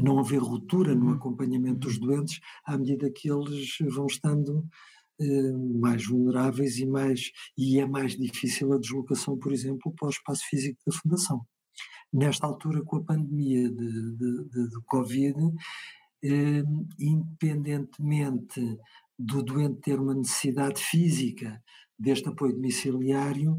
não 0.03 0.19
haver 0.19 0.37
ruptura 0.37 0.95
no 0.95 1.07
uhum. 1.07 1.13
acompanhamento 1.13 1.79
dos 1.79 1.97
uhum. 1.97 2.07
doentes 2.07 2.39
à 2.65 2.77
medida 2.77 3.11
que 3.11 3.29
eles 3.29 3.75
vão 3.93 4.05
estando 4.05 4.65
eh, 5.19 5.51
mais 5.79 6.05
vulneráveis 6.05 6.77
e 6.77 6.85
mais 6.85 7.31
e 7.57 7.79
é 7.79 7.85
mais 7.85 8.15
difícil 8.15 8.71
a 8.73 8.77
deslocação, 8.77 9.37
por 9.37 9.51
exemplo, 9.51 9.93
para 9.97 10.07
o 10.07 10.11
espaço 10.11 10.43
físico 10.49 10.79
da 10.85 10.93
fundação. 10.93 11.45
Nesta 12.13 12.47
altura, 12.47 12.81
com 12.83 12.97
a 12.97 13.03
pandemia 13.03 13.69
de, 13.69 14.15
de, 14.17 14.49
de, 14.49 14.69
do 14.69 14.81
Covid, 14.85 15.35
eh, 16.23 16.63
independentemente 16.99 18.77
do 19.23 19.43
doente 19.43 19.81
ter 19.81 19.99
uma 19.99 20.15
necessidade 20.15 20.81
física 20.81 21.61
deste 21.97 22.27
apoio 22.27 22.53
domiciliário, 22.53 23.57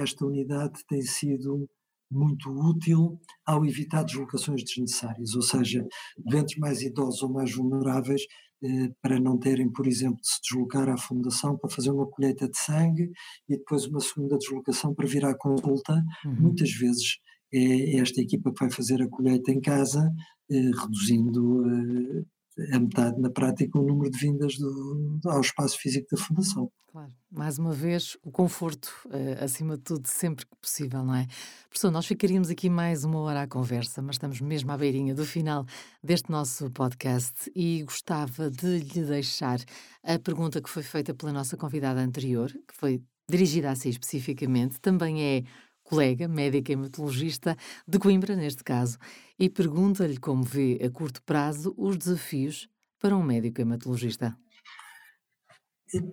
esta 0.00 0.24
unidade 0.24 0.80
tem 0.88 1.02
sido 1.02 1.68
muito 2.10 2.50
útil 2.50 3.20
ao 3.44 3.66
evitar 3.66 4.02
deslocações 4.02 4.64
desnecessárias, 4.64 5.34
ou 5.34 5.42
seja, 5.42 5.86
doentes 6.16 6.56
mais 6.58 6.80
idosos 6.80 7.22
ou 7.22 7.30
mais 7.30 7.52
vulneráveis 7.52 8.22
eh, 8.62 8.90
para 9.02 9.20
não 9.20 9.38
terem, 9.38 9.70
por 9.70 9.86
exemplo, 9.86 10.20
de 10.20 10.28
se 10.28 10.40
deslocar 10.42 10.88
à 10.88 10.96
fundação 10.96 11.58
para 11.58 11.70
fazer 11.70 11.90
uma 11.90 12.06
colheita 12.06 12.48
de 12.48 12.56
sangue 12.56 13.10
e 13.48 13.56
depois 13.58 13.86
uma 13.86 14.00
segunda 14.00 14.38
deslocação 14.38 14.94
para 14.94 15.06
vir 15.06 15.24
à 15.24 15.34
consulta. 15.36 16.02
Uhum. 16.24 16.34
Muitas 16.40 16.70
vezes 16.72 17.18
é 17.52 17.96
esta 17.96 18.20
equipa 18.20 18.52
que 18.52 18.60
vai 18.60 18.70
fazer 18.70 19.02
a 19.02 19.08
colheita 19.08 19.50
em 19.52 19.60
casa, 19.60 20.10
eh, 20.50 20.70
reduzindo 20.80 22.24
a 22.72 22.78
metade 22.78 23.20
na 23.20 23.30
prática 23.30 23.78
o 23.78 23.86
número 23.86 24.10
de 24.10 24.18
vindas 24.18 24.56
do, 24.56 25.20
ao 25.26 25.40
espaço 25.40 25.78
físico 25.78 26.08
da 26.10 26.22
Fundação. 26.22 26.70
Claro, 26.90 27.12
mais 27.30 27.58
uma 27.58 27.72
vez 27.72 28.16
o 28.22 28.30
conforto 28.30 28.90
uh, 29.06 29.44
acima 29.44 29.76
de 29.76 29.82
tudo 29.82 30.08
sempre 30.08 30.46
que 30.46 30.56
possível, 30.56 31.04
não 31.04 31.14
é? 31.14 31.26
Professor, 31.68 31.90
nós 31.90 32.06
ficaríamos 32.06 32.48
aqui 32.48 32.70
mais 32.70 33.04
uma 33.04 33.20
hora 33.20 33.42
à 33.42 33.46
conversa, 33.46 34.00
mas 34.00 34.16
estamos 34.16 34.40
mesmo 34.40 34.72
à 34.72 34.76
beirinha 34.76 35.14
do 35.14 35.24
final 35.24 35.66
deste 36.02 36.30
nosso 36.30 36.70
podcast 36.70 37.50
e 37.54 37.82
gostava 37.84 38.50
de 38.50 38.78
lhe 38.78 39.04
deixar 39.04 39.60
a 40.02 40.18
pergunta 40.18 40.62
que 40.62 40.70
foi 40.70 40.82
feita 40.82 41.12
pela 41.12 41.32
nossa 41.32 41.56
convidada 41.58 42.00
anterior, 42.00 42.50
que 42.50 42.74
foi 42.74 43.02
dirigida 43.30 43.70
a 43.70 43.76
si 43.76 43.90
especificamente, 43.90 44.80
também 44.80 45.22
é 45.22 45.42
colega, 45.88 46.28
médica 46.28 46.72
hematologista 46.72 47.56
de 47.86 47.98
Coimbra, 47.98 48.36
neste 48.36 48.62
caso, 48.62 48.98
e 49.38 49.48
pergunta-lhe 49.48 50.18
como 50.18 50.42
vê 50.42 50.78
a 50.84 50.90
curto 50.90 51.22
prazo 51.22 51.74
os 51.78 51.96
desafios 51.96 52.68
para 53.00 53.16
um 53.16 53.22
médico 53.22 53.62
hematologista. 53.62 54.36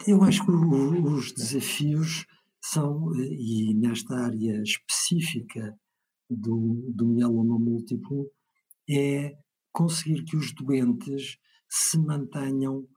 Eu 0.08 0.24
acho 0.24 0.46
que 0.46 0.52
os 0.52 1.34
desafios 1.34 2.26
são, 2.64 3.14
e 3.16 3.74
nesta 3.74 4.16
área 4.16 4.62
específica 4.64 5.78
do, 6.30 6.90
do 6.96 7.08
mieloma 7.08 7.60
múltiplo, 7.60 8.32
é 8.90 9.34
conseguir 9.74 10.24
que 10.24 10.38
os 10.38 10.54
doentes 10.54 11.38
se 11.70 12.00
mantenham 12.00 12.88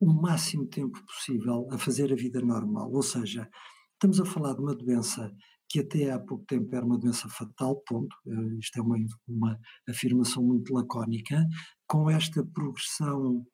o 0.00 0.12
máximo 0.12 0.66
tempo 0.66 1.00
possível 1.06 1.68
a 1.70 1.78
fazer 1.78 2.12
a 2.12 2.16
vida 2.16 2.40
normal. 2.40 2.90
Ou 2.92 3.02
seja, 3.02 3.48
estamos 3.92 4.20
a 4.20 4.24
falar 4.24 4.54
de 4.54 4.60
uma 4.60 4.74
doença 4.74 5.32
que 5.74 5.80
até 5.80 6.12
há 6.12 6.20
pouco 6.20 6.44
tempo 6.44 6.72
era 6.72 6.86
uma 6.86 6.96
doença 6.96 7.28
fatal, 7.28 7.82
ponto. 7.84 8.14
Uh, 8.24 8.60
isto 8.60 8.78
é 8.78 8.80
uma, 8.80 8.96
uma 9.26 9.58
afirmação 9.88 10.40
muito 10.40 10.72
lacónica. 10.72 11.44
Com 11.88 12.08
esta 12.08 12.46
progressão 12.46 13.44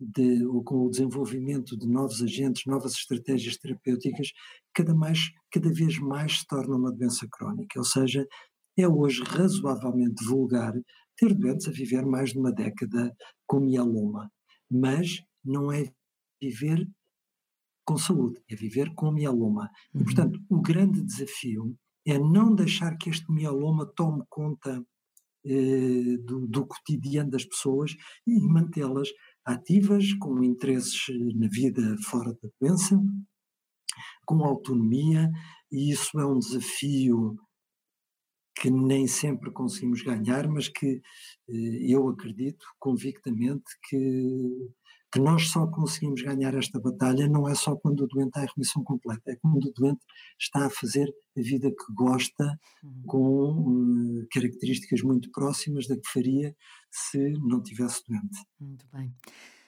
de, 0.00 0.42
ou 0.46 0.64
com 0.64 0.86
o 0.86 0.90
desenvolvimento 0.90 1.76
de 1.76 1.86
novos 1.86 2.22
agentes, 2.22 2.62
novas 2.64 2.94
estratégias 2.94 3.58
terapêuticas, 3.58 4.28
cada, 4.72 4.94
mais, 4.94 5.18
cada 5.50 5.70
vez 5.70 5.98
mais 5.98 6.38
se 6.38 6.46
torna 6.46 6.76
uma 6.76 6.90
doença 6.90 7.28
crónica. 7.30 7.78
Ou 7.78 7.84
seja, 7.84 8.26
é 8.78 8.88
hoje 8.88 9.22
razoavelmente 9.22 10.24
vulgar 10.24 10.72
ter 11.14 11.34
doentes 11.34 11.68
a 11.68 11.72
viver 11.72 12.06
mais 12.06 12.30
de 12.30 12.38
uma 12.38 12.52
década 12.52 13.14
com 13.46 13.60
mieloma, 13.60 14.32
mas 14.70 15.22
não 15.44 15.70
é 15.70 15.92
viver 16.40 16.88
com 17.86 17.96
saúde, 17.96 18.42
é 18.50 18.56
viver 18.56 18.92
com 18.94 19.12
mieloma. 19.12 19.70
Uhum. 19.94 20.00
E, 20.02 20.04
portanto, 20.04 20.40
o 20.50 20.60
grande 20.60 21.02
desafio 21.02 21.74
é 22.06 22.18
não 22.18 22.54
deixar 22.54 22.96
que 22.98 23.08
este 23.08 23.30
mieloma 23.32 23.86
tome 23.86 24.24
conta 24.28 24.84
eh, 25.44 26.16
do, 26.24 26.46
do, 26.46 26.66
cotidiano 26.66 27.30
das 27.30 27.44
pessoas 27.44 27.92
e 28.26 28.40
mantê-las 28.40 29.08
ativas, 29.44 30.12
com 30.14 30.42
interesses 30.42 31.06
na 31.36 31.48
vida 31.48 31.96
fora 32.04 32.32
da 32.42 32.48
doença, 32.60 33.00
com 34.26 34.44
autonomia, 34.44 35.30
e 35.70 35.92
isso 35.92 36.18
é 36.18 36.26
um 36.26 36.38
desafio 36.38 37.36
que 38.60 38.70
nem 38.70 39.06
sempre 39.06 39.52
conseguimos 39.52 40.02
ganhar, 40.02 40.48
mas 40.48 40.68
que 40.68 41.00
eh, 41.48 41.92
eu 41.92 42.08
acredito 42.08 42.64
convictamente 42.78 43.64
que 43.88 44.50
que 45.12 45.20
nós 45.20 45.48
só 45.48 45.66
conseguimos 45.66 46.22
ganhar 46.22 46.54
esta 46.54 46.80
batalha 46.80 47.28
não 47.28 47.48
é 47.48 47.54
só 47.54 47.76
quando 47.76 48.00
o 48.00 48.06
doente 48.06 48.28
está 48.28 48.44
em 48.44 48.48
remissão 48.54 48.82
completa, 48.82 49.30
é 49.30 49.36
quando 49.36 49.64
o 49.66 49.72
doente 49.72 50.00
está 50.38 50.66
a 50.66 50.70
fazer 50.70 51.08
a 51.36 51.40
vida 51.40 51.70
que 51.70 51.94
gosta, 51.94 52.58
uhum. 52.82 53.02
com 53.06 54.20
uh, 54.20 54.26
características 54.32 55.02
muito 55.02 55.30
próximas 55.30 55.86
da 55.86 55.96
que 55.96 56.08
faria 56.08 56.54
se 56.90 57.18
não 57.40 57.62
tivesse 57.62 58.02
doente. 58.08 58.38
Muito 58.58 58.86
bem. 58.92 59.14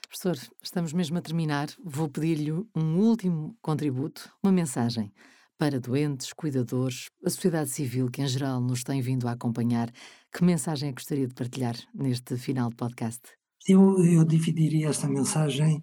Professor, 0.08 0.36
estamos 0.62 0.92
mesmo 0.92 1.18
a 1.18 1.22
terminar. 1.22 1.68
Vou 1.84 2.08
pedir-lhe 2.08 2.50
um 2.50 2.96
último 2.98 3.56
contributo, 3.60 4.32
uma 4.42 4.50
mensagem 4.50 5.12
para 5.58 5.80
doentes, 5.80 6.32
cuidadores, 6.32 7.10
a 7.24 7.28
sociedade 7.28 7.68
civil 7.70 8.08
que 8.10 8.22
em 8.22 8.26
geral 8.26 8.60
nos 8.60 8.82
tem 8.82 9.02
vindo 9.02 9.28
a 9.28 9.32
acompanhar. 9.32 9.92
Que 10.32 10.44
mensagem 10.44 10.88
é 10.88 10.92
que 10.92 11.00
gostaria 11.00 11.26
de 11.26 11.34
partilhar 11.34 11.76
neste 11.92 12.36
final 12.36 12.70
de 12.70 12.76
podcast? 12.76 13.37
Eu, 13.68 14.02
eu 14.02 14.24
dividiria 14.24 14.88
esta 14.88 15.06
mensagem 15.06 15.82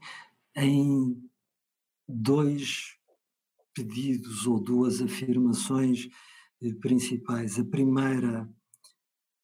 em 0.58 1.24
dois 2.10 2.98
pedidos 3.76 4.48
ou 4.48 4.60
duas 4.60 5.04
afirmações 5.04 6.08
eh, 6.64 6.74
principais. 6.82 7.60
A 7.60 7.64
primeira, 7.64 8.50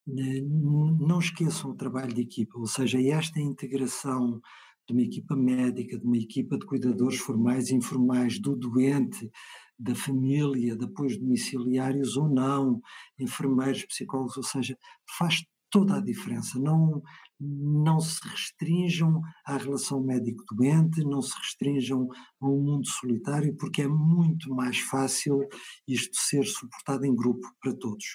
eh, 0.10 0.42
não 0.42 1.20
esqueçam 1.20 1.70
o 1.70 1.76
trabalho 1.76 2.16
de 2.16 2.22
equipa, 2.22 2.58
ou 2.58 2.66
seja, 2.66 3.00
esta 3.00 3.40
integração 3.40 4.42
de 4.88 4.94
uma 4.94 5.04
equipa 5.04 5.36
médica, 5.36 6.00
de 6.00 6.06
uma 6.08 6.18
equipa 6.18 6.58
de 6.58 6.66
cuidadores 6.66 7.20
formais 7.20 7.70
e 7.70 7.76
informais, 7.76 8.40
do 8.40 8.56
doente, 8.56 9.30
da 9.78 9.94
família, 9.94 10.76
de 10.76 10.86
apoios 10.86 11.16
domiciliários 11.16 12.18
ou 12.18 12.28
não, 12.28 12.82
enfermeiros, 13.20 13.86
psicólogos, 13.86 14.36
ou 14.38 14.44
seja, 14.44 14.76
faz 15.18 15.44
toda 15.72 15.98
a 15.98 16.02
diferença. 16.02 16.60
Não, 16.60 17.02
não 17.40 18.00
se 18.00 18.20
restringam 18.28 19.22
à 19.46 19.58
relação 19.58 20.04
médico-doente, 20.04 21.04
não 21.04 21.22
se 21.22 21.36
restringam 21.40 22.08
a 22.40 22.48
um 22.48 22.62
mundo 22.62 22.88
solitário, 22.88 23.56
porque 23.58 23.84
é 23.84 23.88
muito 23.88 24.54
mais 24.54 24.78
fácil 24.80 25.40
isto 25.88 26.16
ser 26.16 26.46
suportado 26.46 27.06
em 27.06 27.16
grupo 27.16 27.48
para 27.62 27.74
todos. 27.76 28.06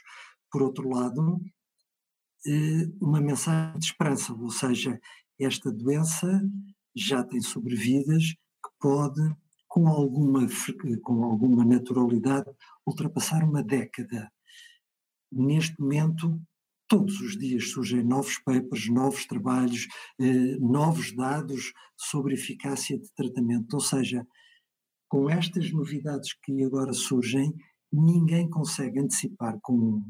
Por 0.52 0.62
outro 0.62 0.88
lado, 0.88 1.40
eh, 2.46 2.88
uma 3.00 3.20
mensagem 3.20 3.78
de 3.78 3.86
esperança, 3.86 4.32
ou 4.32 4.50
seja, 4.50 5.00
esta 5.40 5.72
doença 5.72 6.40
já 6.94 7.24
tem 7.24 7.40
sobrevidas 7.40 8.22
que 8.32 8.70
pode, 8.78 9.20
com 9.66 9.88
alguma, 9.88 10.46
com 11.02 11.24
alguma 11.24 11.64
naturalidade, 11.64 12.50
ultrapassar 12.86 13.42
uma 13.44 13.62
década. 13.62 14.30
Neste 15.30 15.78
momento, 15.80 16.40
todos 16.88 17.20
os 17.20 17.36
dias 17.36 17.70
surgem 17.70 18.02
novos 18.02 18.38
papers, 18.38 18.88
novos 18.88 19.26
trabalhos, 19.26 19.86
eh, 20.20 20.56
novos 20.58 21.14
dados 21.14 21.72
sobre 21.96 22.34
eficácia 22.34 22.98
de 22.98 23.12
tratamento. 23.14 23.74
Ou 23.74 23.80
seja, 23.80 24.26
com 25.08 25.30
estas 25.30 25.72
novidades 25.72 26.32
que 26.42 26.62
agora 26.64 26.92
surgem, 26.92 27.52
ninguém 27.92 28.48
consegue 28.48 29.00
antecipar 29.00 29.58
com 29.62 30.02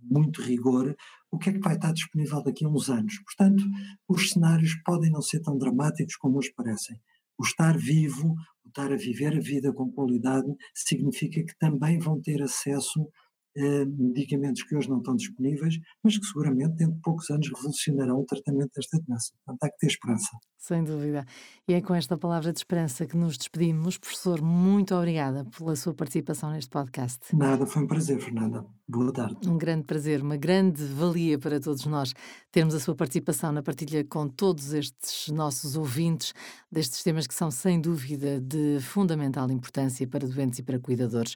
muito 0.00 0.40
rigor 0.42 0.94
o 1.30 1.38
que 1.38 1.50
é 1.50 1.52
que 1.52 1.58
vai 1.60 1.74
estar 1.74 1.92
disponível 1.92 2.42
daqui 2.42 2.64
a 2.64 2.68
uns 2.68 2.88
anos. 2.88 3.18
Portanto, 3.24 3.64
os 4.08 4.30
cenários 4.30 4.74
podem 4.84 5.10
não 5.10 5.22
ser 5.22 5.40
tão 5.40 5.58
dramáticos 5.58 6.16
como 6.16 6.38
os 6.38 6.48
parecem. 6.50 7.00
O 7.38 7.44
estar 7.44 7.76
vivo, 7.76 8.34
o 8.64 8.68
estar 8.68 8.92
a 8.92 8.96
viver 8.96 9.36
a 9.36 9.40
vida 9.40 9.72
com 9.72 9.90
qualidade, 9.90 10.48
significa 10.74 11.42
que 11.44 11.56
também 11.58 11.98
vão 11.98 12.20
ter 12.20 12.42
acesso 12.42 13.00
eh, 13.02 13.08
medicamentos 13.56 14.62
que 14.62 14.76
hoje 14.76 14.88
não 14.88 14.98
estão 14.98 15.16
disponíveis, 15.16 15.78
mas 16.02 16.18
que 16.18 16.26
seguramente 16.26 16.76
dentro 16.76 16.94
de 16.94 17.00
poucos 17.00 17.30
anos 17.30 17.48
revolucionarão 17.48 18.20
o 18.20 18.24
tratamento 18.24 18.70
desta 18.74 18.98
doença. 18.98 19.32
Portanto, 19.44 19.62
há 19.62 19.70
que 19.70 19.78
ter 19.78 19.86
esperança. 19.86 20.28
Sem 20.58 20.82
dúvida. 20.82 21.24
E 21.68 21.74
é 21.74 21.80
com 21.80 21.94
esta 21.94 22.18
palavra 22.18 22.52
de 22.52 22.58
esperança 22.58 23.06
que 23.06 23.16
nos 23.16 23.38
despedimos. 23.38 23.98
Professor, 23.98 24.42
muito 24.42 24.94
obrigada 24.94 25.44
pela 25.56 25.76
sua 25.76 25.94
participação 25.94 26.50
neste 26.50 26.70
podcast. 26.70 27.18
Nada, 27.34 27.66
foi 27.66 27.84
um 27.84 27.86
prazer, 27.86 28.20
Fernanda. 28.20 28.66
Boa 28.88 29.12
tarde. 29.12 29.48
Um 29.48 29.58
grande 29.58 29.84
prazer, 29.84 30.22
uma 30.22 30.36
grande 30.36 30.84
valia 30.84 31.38
para 31.38 31.60
todos 31.60 31.86
nós 31.86 32.14
termos 32.50 32.74
a 32.74 32.80
sua 32.80 32.94
participação 32.94 33.52
na 33.52 33.62
partilha 33.62 34.04
com 34.04 34.28
todos 34.28 34.72
estes 34.72 35.28
nossos 35.28 35.76
ouvintes 35.76 36.32
destes 36.70 37.02
temas 37.02 37.26
que 37.26 37.34
são, 37.34 37.50
sem 37.50 37.80
dúvida, 37.80 38.40
de 38.40 38.78
fundamental 38.80 39.50
importância 39.50 40.06
para 40.06 40.26
doentes 40.26 40.58
e 40.58 40.62
para 40.62 40.78
cuidadores. 40.78 41.34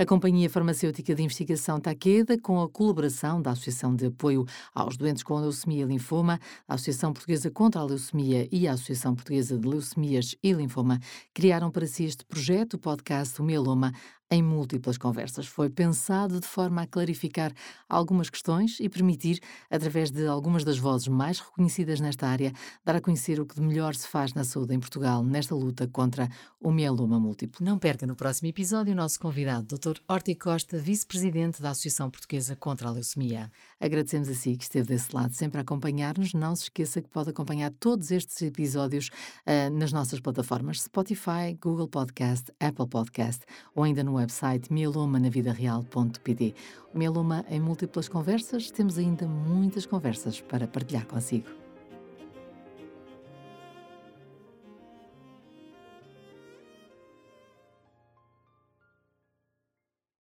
A 0.00 0.06
Companhia 0.06 0.48
Farmacêutica 0.48 1.12
de 1.12 1.24
Investigação 1.24 1.80
Taqueda, 1.80 2.40
com 2.40 2.62
a 2.62 2.68
colaboração 2.68 3.42
da 3.42 3.50
Associação 3.50 3.96
de 3.96 4.06
Apoio 4.06 4.46
aos 4.72 4.96
Doentes 4.96 5.24
com 5.24 5.40
Leucemia 5.40 5.82
e 5.82 5.86
Linfoma, 5.86 6.38
a 6.68 6.74
Associação 6.74 7.12
Portuguesa 7.12 7.50
contra 7.50 7.80
a 7.80 7.84
Leucemia 7.84 8.48
e 8.52 8.68
a 8.68 8.74
Associação 8.74 9.12
Portuguesa 9.12 9.58
de 9.58 9.66
Leucemias 9.66 10.36
e 10.40 10.52
Linfoma, 10.52 11.00
criaram 11.34 11.68
para 11.68 11.84
si 11.84 12.04
este 12.04 12.24
projeto, 12.24 12.74
o 12.74 12.78
podcast 12.78 13.42
O 13.42 13.44
Mieloma, 13.44 13.92
em 14.30 14.42
múltiplas 14.42 14.98
conversas. 14.98 15.46
Foi 15.46 15.70
pensado 15.70 16.40
de 16.40 16.46
forma 16.46 16.82
a 16.82 16.86
clarificar 16.86 17.52
algumas 17.88 18.28
questões 18.28 18.78
e 18.80 18.88
permitir, 18.88 19.40
através 19.70 20.10
de 20.10 20.26
algumas 20.26 20.64
das 20.64 20.78
vozes 20.78 21.08
mais 21.08 21.40
reconhecidas 21.40 22.00
nesta 22.00 22.26
área, 22.26 22.52
dar 22.84 22.96
a 22.96 23.00
conhecer 23.00 23.40
o 23.40 23.46
que 23.46 23.54
de 23.54 23.62
melhor 23.62 23.94
se 23.94 24.06
faz 24.06 24.34
na 24.34 24.44
saúde 24.44 24.74
em 24.74 24.80
Portugal 24.80 25.22
nesta 25.24 25.54
luta 25.54 25.88
contra 25.88 26.28
o 26.60 26.70
mieloma 26.70 27.18
múltiplo. 27.18 27.64
Não 27.64 27.78
perca 27.78 28.06
no 28.06 28.14
próximo 28.14 28.48
episódio 28.48 28.92
o 28.92 28.96
nosso 28.96 29.18
convidado, 29.18 29.78
Dr. 29.78 29.98
Horti 30.08 30.34
Costa, 30.34 30.76
vice-presidente 30.78 31.62
da 31.62 31.70
Associação 31.70 32.10
Portuguesa 32.10 32.54
contra 32.54 32.88
a 32.88 32.90
Leucemia. 32.90 33.50
Agradecemos 33.80 34.28
a 34.28 34.34
si 34.34 34.56
que 34.56 34.64
esteve 34.64 34.88
desse 34.88 35.14
lado 35.14 35.32
sempre 35.34 35.58
a 35.58 35.62
acompanhar-nos. 35.62 36.34
Não 36.34 36.54
se 36.54 36.64
esqueça 36.64 37.00
que 37.00 37.08
pode 37.08 37.30
acompanhar 37.30 37.70
todos 37.78 38.10
estes 38.10 38.42
episódios 38.42 39.08
uh, 39.46 39.70
nas 39.70 39.92
nossas 39.92 40.20
plataformas 40.20 40.82
Spotify, 40.82 41.56
Google 41.60 41.88
Podcast, 41.88 42.52
Apple 42.60 42.88
Podcast 42.88 43.44
ou 43.74 43.84
ainda 43.84 44.02
no 44.02 44.17
website 44.18 44.70
mielomanavidareal.pd. 44.70 46.54
O 46.94 46.98
Mieloma 46.98 47.44
em 47.48 47.60
múltiplas 47.60 48.08
conversas, 48.08 48.70
temos 48.70 48.98
ainda 48.98 49.26
muitas 49.26 49.86
conversas 49.86 50.40
para 50.40 50.66
partilhar 50.66 51.06
consigo. 51.06 51.67